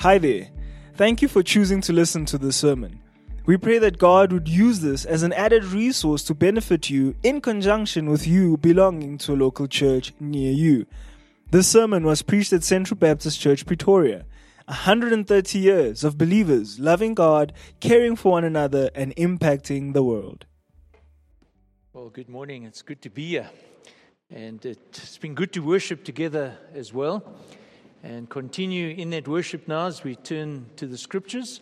Hi 0.00 0.16
there. 0.16 0.48
Thank 0.94 1.20
you 1.20 1.28
for 1.28 1.42
choosing 1.42 1.82
to 1.82 1.92
listen 1.92 2.24
to 2.24 2.38
this 2.38 2.56
sermon. 2.56 3.02
We 3.44 3.58
pray 3.58 3.76
that 3.80 3.98
God 3.98 4.32
would 4.32 4.48
use 4.48 4.80
this 4.80 5.04
as 5.04 5.22
an 5.22 5.34
added 5.34 5.62
resource 5.62 6.24
to 6.24 6.34
benefit 6.34 6.88
you 6.88 7.14
in 7.22 7.42
conjunction 7.42 8.08
with 8.08 8.26
you 8.26 8.56
belonging 8.56 9.18
to 9.18 9.34
a 9.34 9.36
local 9.36 9.66
church 9.66 10.14
near 10.18 10.52
you. 10.52 10.86
This 11.50 11.68
sermon 11.68 12.04
was 12.04 12.22
preached 12.22 12.54
at 12.54 12.64
Central 12.64 12.96
Baptist 12.96 13.38
Church, 13.42 13.66
Pretoria. 13.66 14.24
130 14.68 15.58
years 15.58 16.02
of 16.02 16.16
believers 16.16 16.80
loving 16.80 17.12
God, 17.12 17.52
caring 17.80 18.16
for 18.16 18.32
one 18.32 18.44
another, 18.44 18.88
and 18.94 19.14
impacting 19.16 19.92
the 19.92 20.02
world. 20.02 20.46
Well, 21.92 22.08
good 22.08 22.30
morning. 22.30 22.62
It's 22.62 22.80
good 22.80 23.02
to 23.02 23.10
be 23.10 23.26
here. 23.26 23.50
And 24.30 24.64
it's 24.64 25.18
been 25.18 25.34
good 25.34 25.52
to 25.52 25.60
worship 25.60 26.04
together 26.04 26.56
as 26.74 26.90
well 26.90 27.22
and 28.02 28.28
continue 28.28 28.88
in 28.88 29.10
that 29.10 29.28
worship 29.28 29.68
now 29.68 29.86
as 29.86 30.02
we 30.02 30.16
turn 30.16 30.66
to 30.76 30.86
the 30.86 30.96
scriptures. 30.96 31.60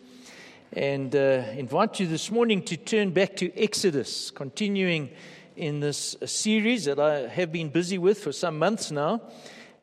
And 0.71 1.15
uh, 1.15 1.43
invite 1.57 1.99
you 1.99 2.07
this 2.07 2.31
morning 2.31 2.63
to 2.63 2.77
turn 2.77 3.11
back 3.11 3.35
to 3.37 3.51
Exodus, 3.57 4.31
continuing 4.31 5.09
in 5.55 5.79
this 5.79 6.15
series 6.25 6.85
that 6.85 6.99
I 6.99 7.27
have 7.27 7.51
been 7.51 7.69
busy 7.69 7.97
with 7.97 8.19
for 8.19 8.31
some 8.31 8.57
months 8.57 8.91
now, 8.91 9.21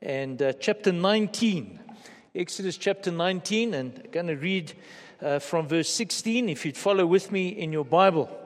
and 0.01 0.41
uh, 0.41 0.53
chapter 0.55 0.93
19. 0.93 1.81
Exodus 2.35 2.77
chapter 2.77 3.11
19, 3.11 3.75
and 3.75 4.03
I'm 4.05 4.11
going 4.11 4.27
to 4.29 4.37
read 4.37 4.73
uh, 5.21 5.39
from 5.39 5.69
verse 5.69 5.89
16 5.89 6.49
if 6.49 6.65
you'd 6.65 6.77
follow 6.77 7.07
with 7.07 7.33
me 7.33 7.49
in 7.49 7.73
your 7.73 7.85
Bible. 7.85 8.46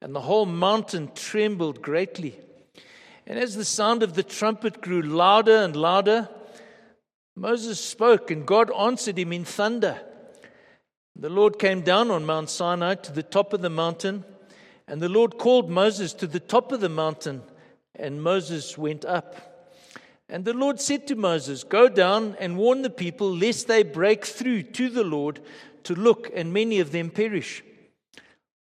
and 0.00 0.14
the 0.14 0.20
whole 0.20 0.46
mountain 0.46 1.10
trembled 1.14 1.82
greatly. 1.82 2.38
And 3.26 3.38
as 3.38 3.54
the 3.54 3.64
sound 3.64 4.02
of 4.02 4.14
the 4.14 4.22
trumpet 4.22 4.80
grew 4.80 5.02
louder 5.02 5.56
and 5.56 5.76
louder, 5.76 6.28
Moses 7.36 7.80
spoke, 7.80 8.30
and 8.30 8.46
God 8.46 8.72
answered 8.72 9.18
him 9.18 9.32
in 9.32 9.44
thunder. 9.44 10.00
The 11.14 11.28
Lord 11.28 11.58
came 11.58 11.82
down 11.82 12.10
on 12.10 12.24
Mount 12.24 12.48
Sinai 12.48 12.94
to 12.96 13.12
the 13.12 13.22
top 13.22 13.52
of 13.52 13.60
the 13.60 13.70
mountain, 13.70 14.24
and 14.86 15.00
the 15.00 15.08
Lord 15.08 15.36
called 15.36 15.68
Moses 15.68 16.14
to 16.14 16.26
the 16.26 16.40
top 16.40 16.72
of 16.72 16.80
the 16.80 16.88
mountain, 16.88 17.42
and 17.94 18.22
Moses 18.22 18.78
went 18.78 19.04
up. 19.04 19.48
And 20.28 20.44
the 20.44 20.54
Lord 20.54 20.80
said 20.80 21.06
to 21.08 21.16
Moses, 21.16 21.64
Go 21.64 21.88
down 21.88 22.36
and 22.38 22.56
warn 22.56 22.82
the 22.82 22.90
people, 22.90 23.34
lest 23.34 23.66
they 23.66 23.82
break 23.82 24.24
through 24.24 24.62
to 24.62 24.88
the 24.88 25.04
Lord 25.04 25.40
to 25.84 25.94
look, 25.94 26.30
and 26.34 26.52
many 26.52 26.80
of 26.80 26.92
them 26.92 27.10
perish. 27.10 27.62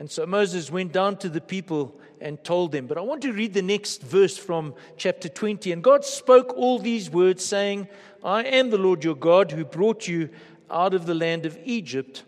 And 0.00 0.10
so 0.10 0.24
Moses 0.24 0.70
went 0.70 0.92
down 0.92 1.18
to 1.18 1.28
the 1.28 1.42
people 1.42 2.00
and 2.22 2.42
told 2.42 2.72
them. 2.72 2.86
But 2.86 2.96
I 2.96 3.02
want 3.02 3.20
to 3.20 3.34
read 3.34 3.52
the 3.52 3.60
next 3.60 4.00
verse 4.00 4.34
from 4.34 4.74
chapter 4.96 5.28
20. 5.28 5.72
And 5.72 5.84
God 5.84 6.06
spoke 6.06 6.54
all 6.56 6.78
these 6.78 7.10
words, 7.10 7.44
saying, 7.44 7.86
I 8.24 8.44
am 8.44 8.70
the 8.70 8.78
Lord 8.78 9.04
your 9.04 9.14
God 9.14 9.52
who 9.52 9.62
brought 9.62 10.08
you 10.08 10.30
out 10.70 10.94
of 10.94 11.04
the 11.04 11.12
land 11.12 11.44
of 11.44 11.58
Egypt, 11.64 12.22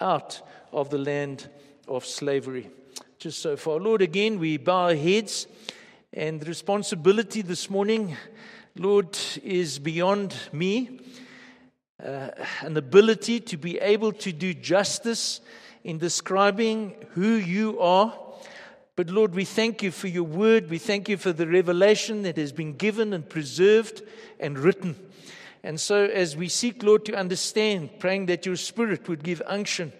out 0.00 0.42
of 0.72 0.90
the 0.90 0.98
land 0.98 1.48
of 1.86 2.04
slavery. 2.04 2.68
Just 3.20 3.38
so 3.38 3.56
far. 3.56 3.78
Lord, 3.78 4.02
again, 4.02 4.40
we 4.40 4.56
bow 4.56 4.86
our 4.86 4.96
heads, 4.96 5.46
and 6.12 6.40
the 6.40 6.46
responsibility 6.46 7.42
this 7.42 7.70
morning, 7.70 8.16
Lord, 8.74 9.16
is 9.44 9.78
beyond 9.78 10.34
me. 10.52 10.98
Uh, 12.04 12.30
an 12.62 12.76
ability 12.76 13.38
to 13.38 13.56
be 13.56 13.78
able 13.78 14.10
to 14.10 14.32
do 14.32 14.52
justice 14.52 15.40
in 15.84 15.98
describing 15.98 16.94
who 17.10 17.34
you 17.34 17.78
are. 17.78 18.18
But 18.96 19.10
Lord, 19.10 19.34
we 19.34 19.44
thank 19.44 19.82
you 19.82 19.90
for 19.90 20.08
your 20.08 20.24
word. 20.24 20.70
We 20.70 20.78
thank 20.78 21.08
you 21.08 21.16
for 21.16 21.32
the 21.32 21.46
revelation 21.46 22.22
that 22.22 22.36
has 22.36 22.52
been 22.52 22.74
given 22.74 23.12
and 23.12 23.28
preserved 23.28 24.02
and 24.40 24.58
written. 24.58 24.96
And 25.62 25.80
so, 25.80 26.04
as 26.04 26.36
we 26.36 26.48
seek, 26.48 26.82
Lord, 26.82 27.04
to 27.06 27.14
understand, 27.14 27.98
praying 27.98 28.26
that 28.26 28.46
your 28.46 28.56
spirit 28.56 29.08
would 29.08 29.22
give 29.22 29.40
unction 29.46 29.92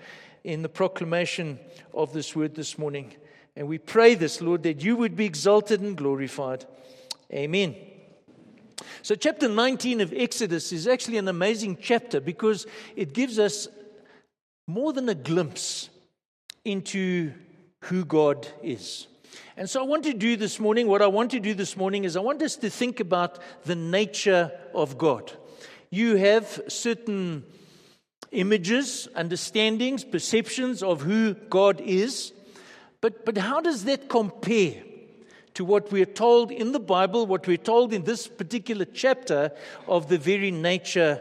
in 0.42 0.62
the 0.62 0.68
proclamation 0.68 1.58
of 1.92 2.12
this 2.12 2.36
word 2.36 2.54
this 2.54 2.78
morning. 2.78 3.14
And 3.56 3.66
we 3.66 3.78
pray 3.78 4.14
this, 4.14 4.40
Lord, 4.40 4.62
that 4.64 4.82
you 4.82 4.96
would 4.96 5.16
be 5.16 5.24
exalted 5.24 5.80
and 5.80 5.96
glorified. 5.96 6.66
Amen. 7.32 7.76
So, 9.02 9.14
chapter 9.14 9.48
19 9.48 10.00
of 10.02 10.12
Exodus 10.12 10.70
is 10.72 10.86
actually 10.86 11.18
an 11.18 11.28
amazing 11.28 11.78
chapter 11.80 12.20
because 12.20 12.66
it 12.94 13.12
gives 13.12 13.38
us 13.38 13.68
more 14.66 14.92
than 14.92 15.08
a 15.08 15.14
glimpse 15.14 15.91
into 16.64 17.32
who 17.82 18.04
God 18.04 18.48
is. 18.62 19.06
And 19.56 19.69
so, 19.69 19.80
I 19.80 19.86
want 19.86 20.04
to 20.04 20.14
do 20.14 20.36
this 20.36 20.58
morning, 20.58 20.86
what 20.86 21.02
I 21.02 21.06
want 21.06 21.30
to 21.32 21.41
do 21.41 21.54
this 21.54 21.76
morning 21.76 22.04
is 22.04 22.16
I 22.16 22.20
want 22.20 22.42
us 22.42 22.56
to 22.56 22.70
think 22.70 23.00
about 23.00 23.38
the 23.64 23.76
nature 23.76 24.52
of 24.75 24.97
God. 24.97 25.32
You 25.91 26.16
have 26.16 26.62
certain 26.69 27.44
images, 28.32 29.08
understandings, 29.14 30.04
perceptions 30.04 30.82
of 30.82 31.02
who 31.02 31.34
God 31.34 31.81
is, 31.81 32.32
but, 33.00 33.25
but 33.25 33.38
how 33.38 33.60
does 33.60 33.84
that 33.84 34.08
compare 34.08 34.82
to 35.54 35.64
what 35.64 35.92
we're 35.92 36.04
told 36.04 36.50
in 36.50 36.72
the 36.72 36.81
Bible, 36.81 37.26
what 37.26 37.46
we're 37.46 37.56
told 37.56 37.92
in 37.92 38.02
this 38.02 38.26
particular 38.26 38.84
chapter 38.84 39.52
of 39.86 40.08
the 40.08 40.19
very 40.19 40.50
nature 40.50 41.20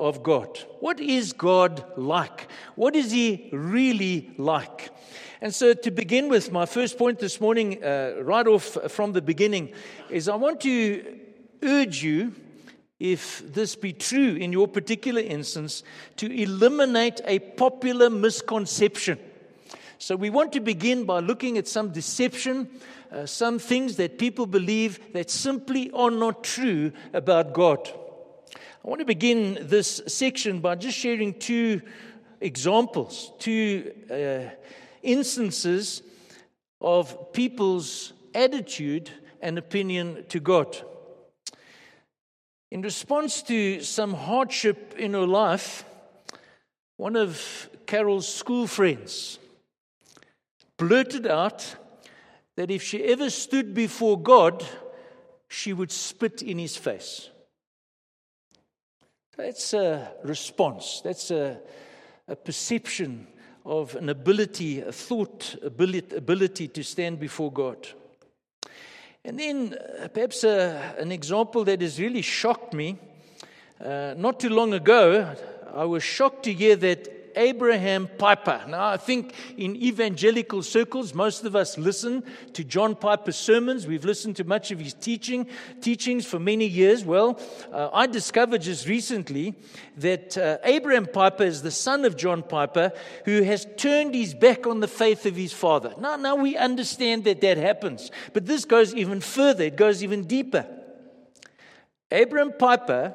of 0.00 0.22
God. 0.22 0.58
What 0.80 0.98
is 0.98 1.32
God 1.32 1.84
like? 1.96 2.48
What 2.74 2.96
is 2.96 3.12
He 3.12 3.50
really 3.52 4.32
like? 4.38 4.90
And 5.42 5.54
so, 5.54 5.74
to 5.74 5.90
begin 5.90 6.28
with, 6.28 6.50
my 6.50 6.66
first 6.66 6.98
point 6.98 7.18
this 7.18 7.40
morning, 7.40 7.82
uh, 7.84 8.14
right 8.22 8.46
off 8.46 8.76
from 8.88 9.12
the 9.12 9.22
beginning, 9.22 9.72
is 10.08 10.28
I 10.28 10.34
want 10.34 10.60
to 10.62 11.18
urge 11.62 12.02
you, 12.02 12.34
if 12.98 13.42
this 13.54 13.76
be 13.76 13.92
true 13.92 14.34
in 14.34 14.52
your 14.52 14.68
particular 14.68 15.20
instance, 15.20 15.82
to 16.16 16.30
eliminate 16.30 17.20
a 17.24 17.38
popular 17.38 18.10
misconception. 18.10 19.18
So, 19.98 20.16
we 20.16 20.30
want 20.30 20.52
to 20.54 20.60
begin 20.60 21.04
by 21.04 21.20
looking 21.20 21.58
at 21.58 21.68
some 21.68 21.90
deception, 21.90 22.68
uh, 23.12 23.26
some 23.26 23.58
things 23.58 23.96
that 23.96 24.18
people 24.18 24.46
believe 24.46 25.12
that 25.12 25.30
simply 25.30 25.90
are 25.92 26.10
not 26.10 26.42
true 26.42 26.92
about 27.12 27.52
God. 27.52 27.90
I 28.82 28.88
want 28.88 29.00
to 29.00 29.04
begin 29.04 29.58
this 29.60 30.00
section 30.06 30.60
by 30.60 30.74
just 30.74 30.96
sharing 30.96 31.38
two 31.38 31.82
examples, 32.40 33.30
two 33.38 33.92
uh, 34.10 34.54
instances 35.02 36.02
of 36.80 37.34
people's 37.34 38.14
attitude 38.34 39.10
and 39.42 39.58
opinion 39.58 40.24
to 40.30 40.40
God. 40.40 40.82
In 42.70 42.80
response 42.80 43.42
to 43.42 43.82
some 43.82 44.14
hardship 44.14 44.94
in 44.96 45.12
her 45.12 45.26
life, 45.26 45.84
one 46.96 47.16
of 47.16 47.68
Carol's 47.84 48.32
school 48.32 48.66
friends 48.66 49.38
blurted 50.78 51.26
out 51.26 51.76
that 52.56 52.70
if 52.70 52.82
she 52.82 53.04
ever 53.04 53.28
stood 53.28 53.74
before 53.74 54.18
God, 54.18 54.64
she 55.48 55.74
would 55.74 55.92
spit 55.92 56.40
in 56.40 56.58
his 56.58 56.78
face. 56.78 57.28
That's 59.36 59.74
a 59.74 60.12
response. 60.24 61.00
That's 61.02 61.30
a, 61.30 61.60
a 62.28 62.36
perception 62.36 63.26
of 63.64 63.94
an 63.94 64.08
ability, 64.08 64.80
a 64.80 64.92
thought 64.92 65.56
ability, 65.62 66.16
ability 66.16 66.68
to 66.68 66.82
stand 66.82 67.20
before 67.20 67.52
God. 67.52 67.88
And 69.24 69.38
then 69.38 69.74
uh, 69.74 70.08
perhaps 70.08 70.44
a, 70.44 70.94
uh, 70.98 71.02
an 71.02 71.12
example 71.12 71.64
that 71.64 71.80
has 71.82 72.00
really 72.00 72.22
shocked 72.22 72.72
me. 72.72 72.98
Uh, 73.80 74.14
not 74.16 74.40
too 74.40 74.48
long 74.48 74.72
ago, 74.72 75.34
I 75.72 75.84
was 75.84 76.02
shocked 76.02 76.44
to 76.44 76.52
hear 76.52 76.76
that 76.76 77.19
Abraham 77.36 78.08
Piper. 78.18 78.64
Now, 78.68 78.88
I 78.88 78.96
think 78.96 79.34
in 79.56 79.76
evangelical 79.76 80.62
circles, 80.62 81.14
most 81.14 81.44
of 81.44 81.56
us 81.56 81.78
listen 81.78 82.22
to 82.54 82.64
John 82.64 82.94
Piper's 82.94 83.36
sermons. 83.36 83.86
We've 83.86 84.04
listened 84.04 84.36
to 84.36 84.44
much 84.44 84.70
of 84.70 84.80
his 84.80 84.94
teaching, 84.94 85.46
teachings 85.80 86.26
for 86.26 86.38
many 86.38 86.66
years. 86.66 87.04
Well, 87.04 87.40
uh, 87.72 87.90
I 87.92 88.06
discovered 88.06 88.62
just 88.62 88.86
recently 88.86 89.54
that 89.96 90.36
uh, 90.36 90.58
Abraham 90.64 91.06
Piper 91.06 91.44
is 91.44 91.62
the 91.62 91.70
son 91.70 92.04
of 92.04 92.16
John 92.16 92.42
Piper, 92.42 92.92
who 93.24 93.42
has 93.42 93.66
turned 93.76 94.14
his 94.14 94.34
back 94.34 94.66
on 94.66 94.80
the 94.80 94.88
faith 94.88 95.26
of 95.26 95.36
his 95.36 95.52
father. 95.52 95.94
Now, 95.98 96.16
now 96.16 96.36
we 96.36 96.56
understand 96.56 97.24
that 97.24 97.40
that 97.40 97.56
happens, 97.56 98.10
but 98.32 98.46
this 98.46 98.64
goes 98.64 98.94
even 98.94 99.20
further. 99.20 99.64
It 99.64 99.76
goes 99.76 100.02
even 100.02 100.24
deeper. 100.24 100.66
Abraham 102.10 102.52
Piper 102.58 103.14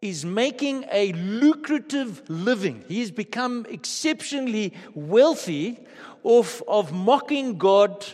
is 0.00 0.24
making 0.24 0.84
a 0.92 1.12
lucrative 1.12 2.22
living. 2.28 2.84
He's 2.86 3.10
become 3.10 3.66
exceptionally 3.68 4.74
wealthy 4.94 5.78
off 6.22 6.62
of 6.68 6.92
mocking 6.92 7.58
God 7.58 8.06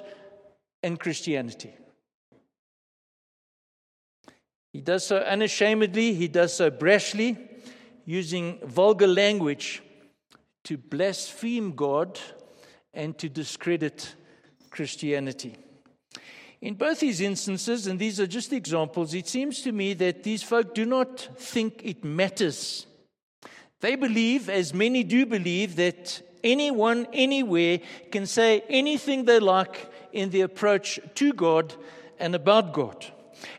and 0.83 0.99
Christianity. 0.99 1.75
He 4.73 4.81
does 4.81 5.07
so 5.07 5.19
unashamedly, 5.19 6.15
he 6.15 6.27
does 6.27 6.55
so 6.55 6.71
brashly, 6.71 7.39
using 8.05 8.59
vulgar 8.67 9.07
language 9.07 9.83
to 10.65 10.77
blaspheme 10.77 11.73
God 11.73 12.19
and 12.93 13.17
to 13.19 13.29
discredit 13.29 14.15
Christianity. 14.71 15.57
In 16.65 16.77
both 16.77 17.01
these 17.01 17.21
instances, 17.21 17.87
and 17.87 17.99
these 17.99 18.19
are 18.19 18.27
just 18.27 18.51
examples, 18.51 19.13
it 19.13 19.29
seems 19.29 19.61
to 19.61 19.71
me 19.71 19.93
that 19.93 20.23
these 20.23 20.43
folk 20.43 20.75
do 20.75 20.87
not 20.87 21.29
think 21.37 21.83
it 21.85 22.03
matters. 22.03 22.87
They 23.81 23.97
believe, 23.97 24.49
as 24.49 24.73
many 24.73 25.05
do 25.05 25.27
believe, 25.27 25.77
that 25.77 26.23
anyone, 26.43 27.07
anywhere 27.13 27.81
can 28.11 28.25
say 28.25 28.65
anything 28.71 29.27
they 29.27 29.41
like 29.41 29.93
in 30.15 30.31
their 30.31 30.47
approach 30.47 30.99
to 31.17 31.35
God 31.35 31.75
and 32.19 32.35
about 32.35 32.73
God. 32.73 33.05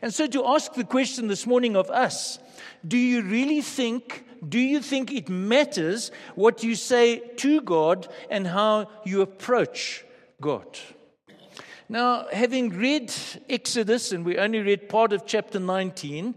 And 0.02 0.12
so, 0.12 0.26
to 0.26 0.44
ask 0.44 0.74
the 0.74 0.82
question 0.82 1.28
this 1.28 1.46
morning 1.46 1.76
of 1.76 1.88
us, 1.90 2.40
do 2.84 2.98
you 2.98 3.22
really 3.22 3.60
think, 3.60 4.24
do 4.48 4.58
you 4.58 4.80
think 4.82 5.12
it 5.12 5.28
matters 5.28 6.10
what 6.34 6.64
you 6.64 6.74
say 6.74 7.20
to 7.36 7.60
God 7.60 8.08
and 8.30 8.48
how 8.48 8.90
you 9.04 9.20
approach 9.22 10.04
God? 10.40 10.66
Now, 11.88 12.26
having 12.32 12.70
read 12.70 13.14
Exodus, 13.48 14.10
and 14.10 14.24
we 14.24 14.38
only 14.38 14.58
read 14.58 14.88
part 14.88 15.12
of 15.12 15.24
chapter 15.24 15.60
19, 15.60 16.34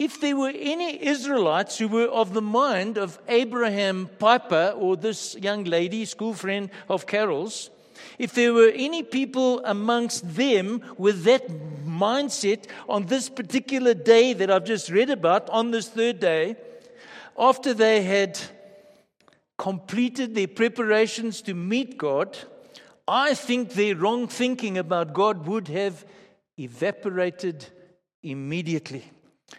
if 0.00 0.20
there 0.20 0.36
were 0.36 0.52
any 0.52 1.00
Israelites 1.06 1.78
who 1.78 1.86
were 1.86 2.08
of 2.08 2.34
the 2.34 2.42
mind 2.42 2.98
of 2.98 3.20
Abraham 3.28 4.10
Piper 4.18 4.74
or 4.76 4.96
this 4.96 5.36
young 5.36 5.62
lady, 5.62 6.04
school 6.06 6.34
friend 6.34 6.70
of 6.88 7.06
Carol's, 7.06 7.70
if 8.18 8.34
there 8.34 8.52
were 8.52 8.72
any 8.74 9.04
people 9.04 9.64
amongst 9.64 10.34
them 10.34 10.82
with 10.98 11.22
that 11.22 11.46
mindset 11.86 12.66
on 12.88 13.06
this 13.06 13.28
particular 13.28 13.94
day 13.94 14.32
that 14.32 14.50
I've 14.50 14.64
just 14.64 14.90
read 14.90 15.10
about, 15.10 15.48
on 15.50 15.70
this 15.70 15.88
third 15.88 16.18
day, 16.18 16.56
after 17.38 17.72
they 17.72 18.02
had 18.02 18.40
completed 19.56 20.34
their 20.34 20.48
preparations 20.48 21.40
to 21.42 21.54
meet 21.54 21.96
God, 21.96 22.36
I 23.06 23.34
think 23.34 23.72
their 23.72 23.96
wrong 23.96 24.28
thinking 24.28 24.78
about 24.78 25.12
God 25.12 25.46
would 25.46 25.68
have 25.68 26.04
evaporated 26.58 27.66
immediately, 28.22 29.04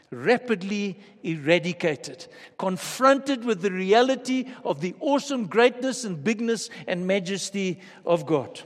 rapidly 0.09 0.99
eradicated, 1.21 2.25
confronted 2.57 3.45
with 3.45 3.61
the 3.61 3.71
reality 3.71 4.47
of 4.63 4.81
the 4.81 4.95
awesome 4.99 5.45
greatness 5.45 6.03
and 6.03 6.23
bigness 6.23 6.69
and 6.87 7.05
majesty 7.05 7.79
of 8.05 8.25
God. 8.25 8.61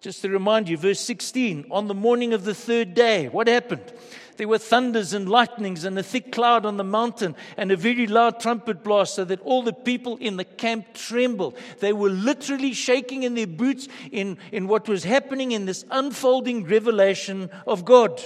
Just 0.00 0.20
to 0.22 0.28
remind 0.28 0.68
you, 0.68 0.76
verse 0.76 1.00
16, 1.00 1.66
on 1.70 1.88
the 1.88 1.94
morning 1.94 2.34
of 2.34 2.44
the 2.44 2.54
third 2.54 2.94
day, 2.94 3.28
what 3.28 3.48
happened? 3.48 3.92
There 4.36 4.48
were 4.48 4.58
thunders 4.58 5.12
and 5.12 5.28
lightnings 5.28 5.84
and 5.84 5.98
a 5.98 6.02
thick 6.02 6.32
cloud 6.32 6.66
on 6.66 6.76
the 6.76 6.84
mountain 6.84 7.34
and 7.56 7.70
a 7.70 7.76
very 7.76 8.06
loud 8.06 8.40
trumpet 8.40 8.84
blast 8.84 9.14
so 9.14 9.24
that 9.24 9.40
all 9.40 9.62
the 9.62 9.72
people 9.72 10.16
in 10.18 10.36
the 10.36 10.44
camp 10.44 10.94
trembled. 10.94 11.56
They 11.80 11.92
were 11.92 12.10
literally 12.10 12.72
shaking 12.72 13.22
in 13.22 13.34
their 13.34 13.46
boots 13.46 13.88
in, 14.12 14.38
in 14.52 14.68
what 14.68 14.88
was 14.88 15.04
happening 15.04 15.52
in 15.52 15.64
this 15.64 15.84
unfolding 15.90 16.64
revelation 16.64 17.50
of 17.66 17.84
God. 17.84 18.22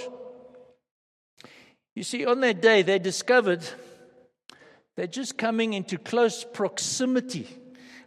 You 1.95 2.03
see, 2.03 2.25
on 2.25 2.39
that 2.41 2.61
day, 2.61 2.81
they 2.81 2.99
discovered 2.99 3.63
they're 4.95 5.07
just 5.07 5.37
coming 5.37 5.73
into 5.73 5.97
close 5.97 6.43
proximity 6.43 7.47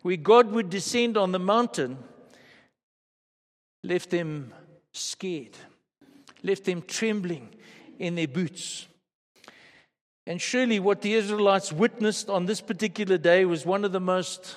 where 0.02 0.16
God 0.16 0.50
would 0.52 0.68
descend 0.68 1.16
on 1.16 1.32
the 1.32 1.38
mountain, 1.38 1.98
left 3.82 4.10
them 4.10 4.52
scared, 4.92 5.56
left 6.42 6.64
them 6.64 6.82
trembling, 6.82 7.48
in 7.98 8.14
their 8.14 8.28
boots. 8.28 8.86
And 10.26 10.40
surely 10.40 10.80
what 10.80 11.02
the 11.02 11.14
Israelites 11.14 11.72
witnessed 11.72 12.30
on 12.30 12.46
this 12.46 12.60
particular 12.60 13.18
day 13.18 13.44
was 13.44 13.66
one 13.66 13.84
of 13.84 13.92
the 13.92 14.00
most 14.00 14.56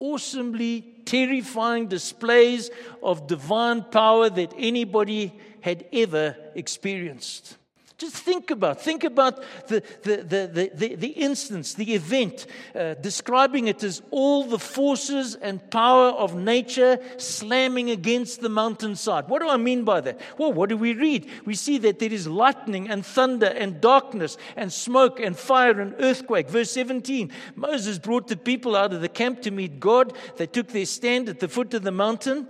awesomely 0.00 1.02
terrifying 1.04 1.86
displays 1.86 2.70
of 3.02 3.26
divine 3.26 3.82
power 3.82 4.28
that 4.28 4.52
anybody 4.56 5.38
had 5.60 5.84
ever 5.92 6.36
experienced. 6.54 7.56
Just 8.02 8.16
think 8.16 8.50
about, 8.50 8.80
think 8.80 9.04
about 9.04 9.44
the, 9.68 9.80
the, 10.02 10.16
the, 10.16 10.70
the, 10.74 10.94
the 10.96 11.06
instance, 11.10 11.74
the 11.74 11.94
event, 11.94 12.46
uh, 12.74 12.94
describing 12.94 13.68
it 13.68 13.84
as 13.84 14.02
all 14.10 14.42
the 14.42 14.58
forces 14.58 15.36
and 15.36 15.70
power 15.70 16.08
of 16.08 16.34
nature 16.34 16.98
slamming 17.18 17.92
against 17.92 18.40
the 18.40 18.48
mountainside. 18.48 19.28
What 19.28 19.40
do 19.40 19.48
I 19.48 19.56
mean 19.56 19.84
by 19.84 20.00
that? 20.00 20.20
Well, 20.36 20.52
what 20.52 20.68
do 20.68 20.76
we 20.76 20.94
read? 20.94 21.28
We 21.44 21.54
see 21.54 21.78
that 21.78 22.00
there 22.00 22.12
is 22.12 22.26
lightning 22.26 22.90
and 22.90 23.06
thunder 23.06 23.46
and 23.46 23.80
darkness 23.80 24.36
and 24.56 24.72
smoke 24.72 25.20
and 25.20 25.38
fire 25.38 25.80
and 25.80 25.94
earthquake. 26.00 26.48
Verse 26.48 26.72
17 26.72 27.30
Moses 27.54 28.00
brought 28.00 28.26
the 28.26 28.36
people 28.36 28.74
out 28.74 28.92
of 28.92 29.00
the 29.00 29.08
camp 29.08 29.42
to 29.42 29.52
meet 29.52 29.78
God. 29.78 30.12
They 30.38 30.48
took 30.48 30.66
their 30.66 30.86
stand 30.86 31.28
at 31.28 31.38
the 31.38 31.46
foot 31.46 31.72
of 31.72 31.84
the 31.84 31.92
mountain. 31.92 32.48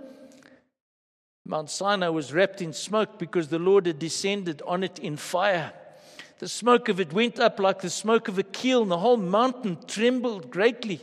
Mount 1.45 1.69
Sinai 1.69 2.07
was 2.07 2.33
wrapped 2.33 2.61
in 2.61 2.73
smoke 2.73 3.19
because 3.19 3.49
the 3.49 3.59
Lord 3.59 3.85
had 3.85 3.99
descended 3.99 4.61
on 4.65 4.83
it 4.83 4.99
in 4.99 5.17
fire. 5.17 5.73
The 6.39 6.47
smoke 6.47 6.89
of 6.89 6.99
it 6.99 7.13
went 7.13 7.39
up 7.39 7.59
like 7.59 7.81
the 7.81 7.89
smoke 7.89 8.27
of 8.27 8.37
a 8.37 8.43
kiln. 8.43 8.89
The 8.89 8.97
whole 8.97 9.17
mountain 9.17 9.77
trembled 9.87 10.51
greatly. 10.51 11.01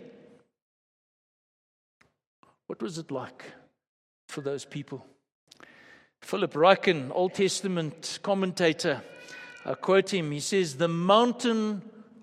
What 2.66 2.82
was 2.82 2.98
it 2.98 3.10
like 3.10 3.44
for 4.28 4.40
those 4.40 4.64
people? 4.64 5.04
Philip 6.22 6.52
Ryken, 6.52 7.10
Old 7.12 7.34
Testament 7.34 8.18
commentator, 8.22 9.02
I 9.64 9.74
quote 9.74 10.12
him. 10.12 10.30
He 10.30 10.40
says, 10.40 10.76
The 10.76 10.88
mountain 10.88 11.82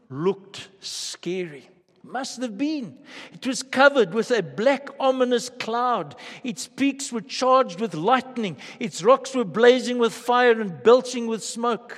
looked 0.09 0.69
scary. 0.79 1.69
Must 2.07 2.41
have 2.41 2.57
been. 2.57 2.97
It 3.33 3.45
was 3.45 3.61
covered 3.63 4.13
with 4.13 4.31
a 4.31 4.41
black, 4.41 4.89
ominous 4.97 5.49
cloud. 5.49 6.15
Its 6.41 6.65
peaks 6.65 7.11
were 7.11 7.21
charged 7.21 7.81
with 7.81 7.93
lightning. 7.93 8.57
Its 8.79 9.03
rocks 9.03 9.35
were 9.35 9.43
blazing 9.43 9.97
with 9.97 10.13
fire 10.13 10.61
and 10.61 10.81
belching 10.83 11.27
with 11.27 11.43
smoke. 11.43 11.97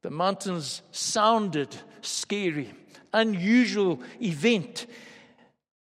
The 0.00 0.10
mountains 0.10 0.80
sounded 0.90 1.76
scary, 2.00 2.72
unusual 3.12 4.00
event. 4.22 4.86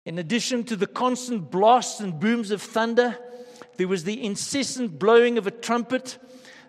In 0.06 0.18
addition 0.18 0.64
to 0.66 0.76
the 0.76 0.88
constant 0.88 1.52
blasts 1.52 2.00
and 2.00 2.20
booms 2.20 2.50
of 2.50 2.64
thunder, 2.64 3.18
there 3.78 3.88
was 3.88 4.06
the 4.06 4.24
incessant 4.24 4.98
blowing 4.98 5.38
of 5.38 5.46
a 5.46 5.52
trumpet. 5.52 6.18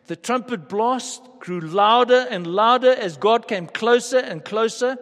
The 0.08 0.16
trumpet 0.16 0.68
blast 0.68 1.22
grew 1.38 1.60
louder 1.60 2.26
and 2.28 2.46
louder 2.46 2.92
as 2.92 3.16
God 3.16 3.48
came 3.48 3.66
closer 3.66 4.18
and 4.18 4.44
closer. 4.44 4.98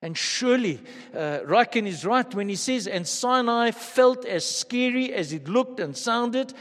And 0.00 0.16
surely, 0.16 0.80
uh, 1.14 1.40
is 1.74 2.04
right 2.04 2.34
when 2.34 2.48
he 2.48 2.54
says, 2.56 2.86
and 2.86 3.06
Sinai 3.06 3.72
felt 3.72 4.24
as 4.24 4.48
scary 4.48 5.12
as 5.12 5.32
it 5.32 5.48
looked 5.48 5.80
and 5.80 5.96
sounded. 5.96 6.54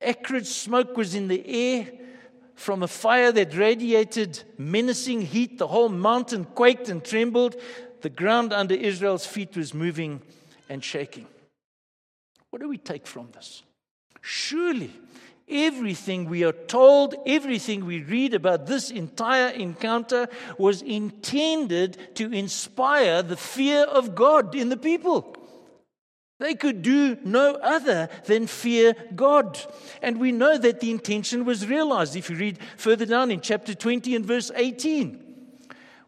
Acrid 0.00 0.46
smoke 0.46 0.96
was 0.96 1.14
in 1.14 1.28
the 1.28 1.46
air 1.46 1.88
from 2.56 2.82
a 2.82 2.88
fire 2.88 3.30
that 3.32 3.56
radiated 3.56 4.42
menacing 4.58 5.22
heat. 5.22 5.58
The 5.58 5.68
whole 5.68 5.88
mountain 5.88 6.44
quaked 6.44 6.88
and 6.88 7.04
trembled. 7.04 7.56
The 8.00 8.10
ground 8.10 8.52
under 8.52 8.74
Israel's 8.74 9.26
feet 9.26 9.56
was 9.56 9.72
moving 9.72 10.20
and 10.68 10.82
shaking. 10.82 11.26
What 12.50 12.60
do 12.60 12.68
we 12.68 12.78
take 12.78 13.06
from 13.06 13.30
this? 13.32 13.62
Surely, 14.20 14.92
Everything 15.52 16.30
we 16.30 16.44
are 16.44 16.52
told, 16.52 17.14
everything 17.26 17.84
we 17.84 18.02
read 18.02 18.32
about 18.32 18.66
this 18.66 18.90
entire 18.90 19.48
encounter 19.48 20.28
was 20.56 20.80
intended 20.80 21.98
to 22.14 22.32
inspire 22.32 23.22
the 23.22 23.36
fear 23.36 23.82
of 23.82 24.14
God 24.14 24.54
in 24.54 24.70
the 24.70 24.76
people. 24.78 25.36
They 26.40 26.54
could 26.54 26.82
do 26.82 27.18
no 27.22 27.54
other 27.54 28.08
than 28.24 28.46
fear 28.46 28.96
God. 29.14 29.60
And 30.00 30.18
we 30.18 30.32
know 30.32 30.58
that 30.58 30.80
the 30.80 30.90
intention 30.90 31.44
was 31.44 31.68
realized 31.68 32.16
if 32.16 32.30
you 32.30 32.36
read 32.36 32.58
further 32.76 33.06
down 33.06 33.30
in 33.30 33.40
chapter 33.40 33.74
20 33.74 34.16
and 34.16 34.26
verse 34.26 34.50
18. 34.56 35.31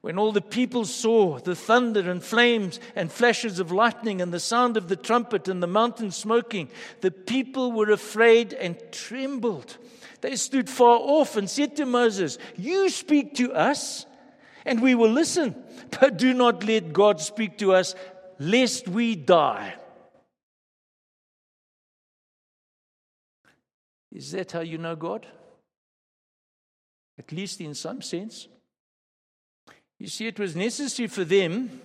When 0.04 0.18
all 0.18 0.32
the 0.32 0.42
people 0.42 0.84
saw 0.84 1.38
the 1.38 1.56
thunder 1.56 2.10
and 2.10 2.22
flames 2.22 2.78
and 2.94 3.10
flashes 3.10 3.58
of 3.58 3.72
lightning 3.72 4.20
and 4.20 4.34
the 4.34 4.38
sound 4.38 4.76
of 4.76 4.88
the 4.88 4.96
trumpet 4.96 5.48
and 5.48 5.62
the 5.62 5.66
mountain 5.66 6.10
smoking, 6.10 6.68
the 7.00 7.10
people 7.10 7.72
were 7.72 7.90
afraid 7.90 8.52
and 8.52 8.76
trembled. 8.92 9.78
They 10.20 10.36
stood 10.36 10.68
far 10.68 10.98
off 10.98 11.38
and 11.38 11.48
said 11.48 11.76
to 11.76 11.86
Moses, 11.86 12.36
You 12.54 12.90
speak 12.90 13.36
to 13.36 13.54
us, 13.54 14.04
and 14.66 14.82
we 14.82 14.94
will 14.94 15.10
listen, 15.10 15.54
but 15.98 16.18
do 16.18 16.34
not 16.34 16.64
let 16.64 16.92
God 16.92 17.18
speak 17.18 17.56
to 17.60 17.72
us, 17.72 17.94
lest 18.38 18.86
we 18.86 19.16
die. 19.16 19.74
Is 24.12 24.32
that 24.32 24.52
how 24.52 24.60
you 24.60 24.76
know 24.76 24.96
God? 24.96 25.26
At 27.18 27.32
least 27.32 27.62
in 27.62 27.72
some 27.72 28.02
sense. 28.02 28.48
You 29.98 30.08
see, 30.08 30.26
it 30.26 30.38
was 30.38 30.56
necessary 30.56 31.08
for 31.08 31.24
them, 31.24 31.80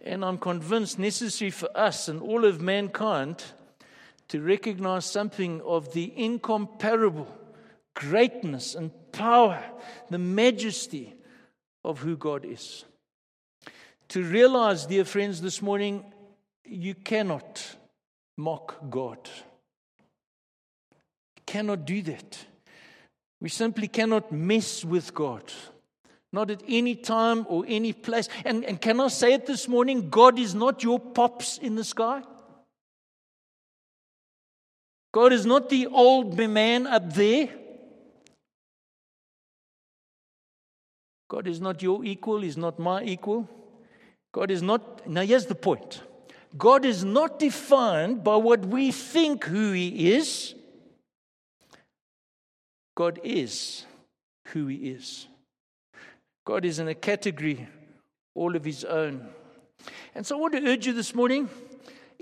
and 0.00 0.24
I'm 0.24 0.38
convinced 0.38 0.98
necessary 0.98 1.50
for 1.50 1.68
us 1.76 2.08
and 2.08 2.20
all 2.20 2.44
of 2.44 2.60
mankind, 2.60 3.42
to 4.28 4.40
recognize 4.40 5.04
something 5.04 5.60
of 5.60 5.92
the 5.92 6.12
incomparable 6.16 7.28
greatness 7.94 8.74
and 8.74 8.90
power, 9.12 9.62
the 10.08 10.18
majesty 10.18 11.14
of 11.84 11.98
who 11.98 12.16
God 12.16 12.44
is. 12.44 12.84
To 14.08 14.22
realize, 14.22 14.86
dear 14.86 15.04
friends, 15.04 15.40
this 15.40 15.60
morning, 15.60 16.04
you 16.64 16.94
cannot 16.94 17.76
mock 18.38 18.78
God. 18.88 19.28
You 21.36 21.42
cannot 21.44 21.84
do 21.84 22.02
that. 22.02 22.38
We 23.40 23.48
simply 23.48 23.88
cannot 23.88 24.32
mess 24.32 24.84
with 24.84 25.12
God. 25.14 25.52
Not 26.32 26.50
at 26.50 26.62
any 26.66 26.94
time 26.94 27.46
or 27.48 27.64
any 27.68 27.92
place. 27.92 28.28
And, 28.44 28.64
and 28.64 28.80
can 28.80 29.00
I 29.00 29.08
say 29.08 29.34
it 29.34 29.46
this 29.46 29.68
morning? 29.68 30.08
God 30.08 30.38
is 30.38 30.54
not 30.54 30.82
your 30.82 30.98
pops 30.98 31.58
in 31.58 31.74
the 31.74 31.84
sky. 31.84 32.22
God 35.12 35.32
is 35.32 35.44
not 35.44 35.68
the 35.68 35.86
old 35.88 36.38
man 36.38 36.86
up 36.86 37.12
there. 37.12 37.50
God 41.28 41.46
is 41.46 41.60
not 41.60 41.82
your 41.82 42.04
equal, 42.04 42.40
He's 42.40 42.56
not 42.56 42.78
my 42.78 43.02
equal. 43.02 43.48
God 44.32 44.50
is 44.50 44.62
not, 44.62 45.06
now 45.06 45.22
here's 45.22 45.46
the 45.46 45.54
point 45.54 46.02
God 46.56 46.84
is 46.84 47.04
not 47.04 47.38
defined 47.38 48.22
by 48.24 48.36
what 48.36 48.66
we 48.66 48.90
think 48.90 49.44
who 49.44 49.72
He 49.72 50.12
is. 50.12 50.54
God 52.94 53.20
is 53.22 53.86
who 54.48 54.66
He 54.66 54.76
is. 54.76 55.26
God 56.44 56.64
is 56.64 56.78
in 56.78 56.88
a 56.88 56.94
category 56.94 57.68
all 58.34 58.56
of 58.56 58.64
his 58.64 58.84
own. 58.84 59.28
And 60.14 60.26
so 60.26 60.36
I 60.36 60.40
want 60.40 60.54
to 60.54 60.66
urge 60.66 60.86
you 60.86 60.92
this 60.92 61.14
morning 61.14 61.48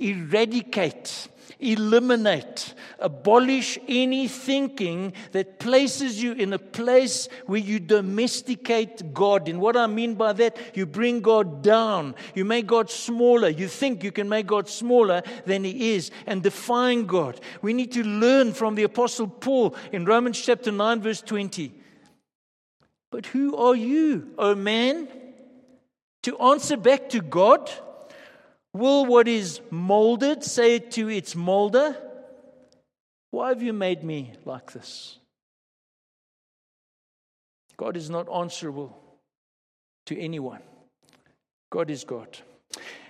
eradicate, 0.01 1.29
eliminate, 1.59 2.75
abolish 2.99 3.79
any 3.87 4.27
thinking 4.27 5.13
that 5.33 5.59
places 5.59 6.23
you 6.23 6.33
in 6.33 6.55
a 6.55 6.59
place 6.59 7.29
where 7.47 7.61
you 7.61 7.79
domesticate 7.79 9.13
God. 9.13 9.47
And 9.47 9.61
what 9.61 9.77
I 9.77 9.87
mean 9.87 10.15
by 10.15 10.33
that, 10.35 10.57
you 10.75 10.87
bring 10.87 11.21
God 11.21 11.63
down, 11.63 12.15
you 12.35 12.47
make 12.47 12.67
God 12.67 12.91
smaller, 12.91 13.49
you 13.49 13.69
think 13.69 14.03
you 14.03 14.11
can 14.11 14.29
make 14.29 14.47
God 14.47 14.69
smaller 14.69 15.23
than 15.45 15.65
He 15.65 15.93
is, 15.93 16.11
and 16.27 16.43
define 16.43 17.05
God. 17.05 17.41
We 17.61 17.75
need 17.75 17.93
to 17.93 18.03
learn 18.03 18.55
from 18.55 18.75
the 18.75 18.85
Apostle 18.85 19.29
Paul 19.29 19.77
in 19.93 20.07
Romans 20.07 20.41
chapter 20.41 20.73
9, 20.73 21.03
verse 21.03 21.21
20. 21.21 21.80
But 23.11 23.27
who 23.27 23.57
are 23.57 23.75
you, 23.75 24.35
O 24.39 24.55
man, 24.55 25.09
to 26.23 26.39
answer 26.39 26.77
back 26.77 27.09
to 27.11 27.21
God? 27.21 27.71
Will 28.73 29.05
what 29.05 29.27
is 29.27 29.61
molded 29.71 30.45
say 30.45 30.79
to 30.79 31.09
its 31.09 31.35
molder, 31.35 31.97
Why 33.33 33.49
have 33.49 33.63
you 33.63 33.73
made 33.73 34.05
me 34.05 34.33
like 34.45 34.73
this? 34.73 35.19
God 37.77 37.97
is 37.97 38.11
not 38.11 38.29
answerable 38.33 38.97
to 40.07 40.19
anyone. 40.21 40.61
God 41.71 41.91
is 41.91 42.05
God. 42.05 42.39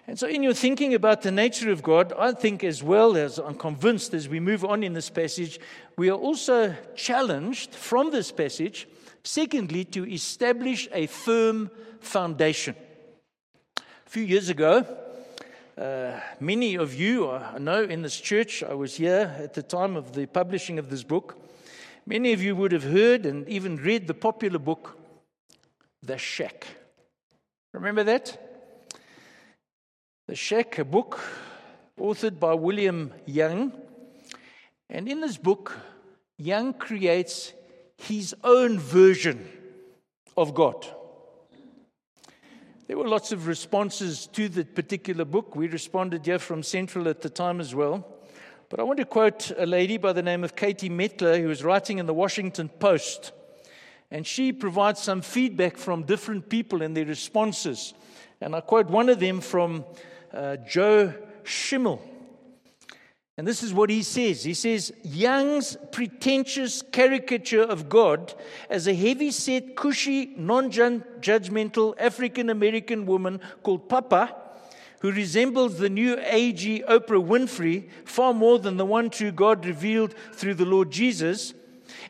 And 0.06 0.18
so, 0.18 0.26
in 0.26 0.42
your 0.42 0.54
thinking 0.54 0.94
about 0.94 1.22
the 1.22 1.30
nature 1.30 1.70
of 1.70 1.82
God, 1.82 2.12
I 2.18 2.32
think, 2.32 2.64
as 2.64 2.82
well 2.82 3.16
as 3.16 3.38
I'm 3.38 3.54
convinced 3.54 4.14
as 4.14 4.28
we 4.28 4.40
move 4.40 4.64
on 4.64 4.82
in 4.82 4.92
this 4.94 5.10
passage, 5.10 5.60
we 5.96 6.08
are 6.08 6.18
also 6.18 6.74
challenged 6.96 7.74
from 7.74 8.10
this 8.10 8.32
passage 8.32 8.88
Secondly, 9.22 9.84
to 9.84 10.10
establish 10.10 10.88
a 10.92 11.06
firm 11.06 11.70
foundation. 12.00 12.74
A 13.76 14.10
few 14.10 14.22
years 14.22 14.48
ago, 14.48 14.86
uh, 15.78 16.20
many 16.40 16.74
of 16.74 16.94
you, 16.94 17.30
I 17.30 17.58
know 17.58 17.82
in 17.82 18.02
this 18.02 18.20
church, 18.20 18.62
I 18.62 18.74
was 18.74 18.96
here 18.96 19.34
at 19.38 19.54
the 19.54 19.62
time 19.62 19.96
of 19.96 20.12
the 20.12 20.26
publishing 20.26 20.78
of 20.78 20.90
this 20.90 21.02
book. 21.02 21.36
Many 22.06 22.32
of 22.32 22.42
you 22.42 22.56
would 22.56 22.72
have 22.72 22.84
heard 22.84 23.26
and 23.26 23.48
even 23.48 23.76
read 23.76 24.06
the 24.06 24.14
popular 24.14 24.58
book, 24.58 24.96
The 26.02 26.18
Shack. 26.18 26.66
Remember 27.72 28.02
that? 28.04 28.36
The 30.26 30.34
Shack, 30.34 30.78
a 30.78 30.84
book 30.84 31.20
authored 31.98 32.40
by 32.40 32.54
William 32.54 33.12
Young. 33.26 33.72
And 34.88 35.08
in 35.08 35.20
this 35.20 35.36
book, 35.36 35.78
Young 36.36 36.72
creates 36.72 37.52
his 38.00 38.34
own 38.44 38.78
version 38.78 39.48
of 40.36 40.54
God. 40.54 40.86
There 42.86 42.96
were 42.96 43.06
lots 43.06 43.30
of 43.30 43.46
responses 43.46 44.26
to 44.32 44.48
the 44.48 44.64
particular 44.64 45.24
book. 45.24 45.54
We 45.54 45.68
responded 45.68 46.26
here 46.26 46.38
from 46.38 46.62
Central 46.62 47.08
at 47.08 47.20
the 47.20 47.30
time 47.30 47.60
as 47.60 47.74
well. 47.74 48.06
But 48.68 48.80
I 48.80 48.84
want 48.84 48.98
to 48.98 49.04
quote 49.04 49.52
a 49.56 49.66
lady 49.66 49.96
by 49.96 50.12
the 50.12 50.22
name 50.22 50.44
of 50.44 50.56
Katie 50.56 50.88
Mettler, 50.88 51.40
who 51.40 51.48
was 51.48 51.62
writing 51.62 51.98
in 51.98 52.06
the 52.06 52.14
Washington 52.14 52.68
Post. 52.68 53.32
And 54.10 54.26
she 54.26 54.52
provides 54.52 55.00
some 55.00 55.22
feedback 55.22 55.76
from 55.76 56.02
different 56.02 56.48
people 56.48 56.82
and 56.82 56.96
their 56.96 57.04
responses. 57.04 57.94
And 58.40 58.56
I 58.56 58.60
quote 58.60 58.88
one 58.88 59.08
of 59.08 59.20
them 59.20 59.40
from 59.40 59.84
uh, 60.32 60.56
Joe 60.56 61.14
Schimmel. 61.44 62.02
And 63.40 63.48
this 63.48 63.62
is 63.62 63.72
what 63.72 63.88
he 63.88 64.02
says. 64.02 64.44
He 64.44 64.52
says, 64.52 64.92
Young's 65.02 65.74
pretentious 65.92 66.82
caricature 66.82 67.62
of 67.62 67.88
God 67.88 68.34
as 68.68 68.86
a 68.86 68.92
heavy 68.92 69.30
set, 69.30 69.76
cushy, 69.76 70.34
non 70.36 70.70
judgmental 70.70 71.94
African 71.98 72.50
American 72.50 73.06
woman 73.06 73.40
called 73.62 73.88
Papa, 73.88 74.36
who 74.98 75.10
resembles 75.10 75.78
the 75.78 75.88
new 75.88 76.16
agey 76.16 76.84
Oprah 76.84 77.26
Winfrey 77.26 77.88
far 78.04 78.34
more 78.34 78.58
than 78.58 78.76
the 78.76 78.84
one 78.84 79.08
true 79.08 79.32
God 79.32 79.64
revealed 79.64 80.14
through 80.34 80.56
the 80.56 80.66
Lord 80.66 80.90
Jesus, 80.90 81.54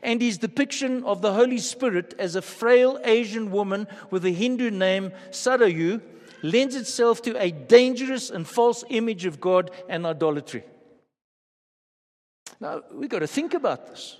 and 0.03 0.21
his 0.21 0.37
depiction 0.37 1.01
of 1.05 1.21
the 1.21 1.31
Holy 1.31 1.59
Spirit 1.59 2.13
as 2.19 2.35
a 2.35 2.41
frail 2.41 2.99
Asian 3.05 3.51
woman 3.51 3.87
with 4.09 4.25
a 4.25 4.31
Hindu 4.31 4.69
name, 4.69 5.13
Sarayu, 5.29 6.01
lends 6.43 6.75
itself 6.75 7.21
to 7.21 7.41
a 7.41 7.51
dangerous 7.51 8.29
and 8.29 8.45
false 8.45 8.83
image 8.89 9.23
of 9.23 9.39
God 9.39 9.71
and 9.87 10.05
idolatry. 10.05 10.65
Now, 12.61 12.83
we've 12.93 13.09
got 13.09 13.19
to 13.19 13.27
think 13.27 13.55
about 13.55 13.87
this. 13.87 14.17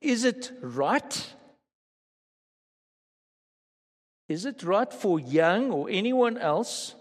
Is 0.00 0.24
it 0.24 0.52
right? 0.62 1.34
Is 4.28 4.44
it 4.44 4.62
right 4.62 4.92
for 4.92 5.18
Young 5.18 5.72
or 5.72 5.90
anyone 5.90 6.38
else 6.38 6.94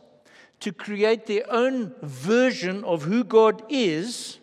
to 0.61 0.73
create 0.73 1.27
their 1.27 1.45
own 1.51 1.93
version 2.01 2.83
of 2.85 3.03
who 3.03 3.23
God 3.23 3.63
is, 3.69 4.39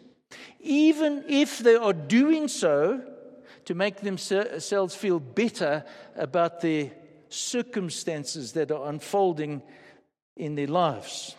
even 0.60 1.24
if 1.28 1.58
they 1.58 1.74
are 1.74 1.92
doing 1.92 2.46
so 2.46 3.02
to 3.64 3.74
make 3.74 3.96
themselves 4.00 4.94
feel 4.94 5.18
better 5.18 5.84
about 6.14 6.60
their 6.60 6.92
circumstances 7.28 8.52
that 8.52 8.70
are 8.70 8.88
unfolding 8.88 9.62
in 10.36 10.54
their 10.54 10.68
lives? 10.68 11.34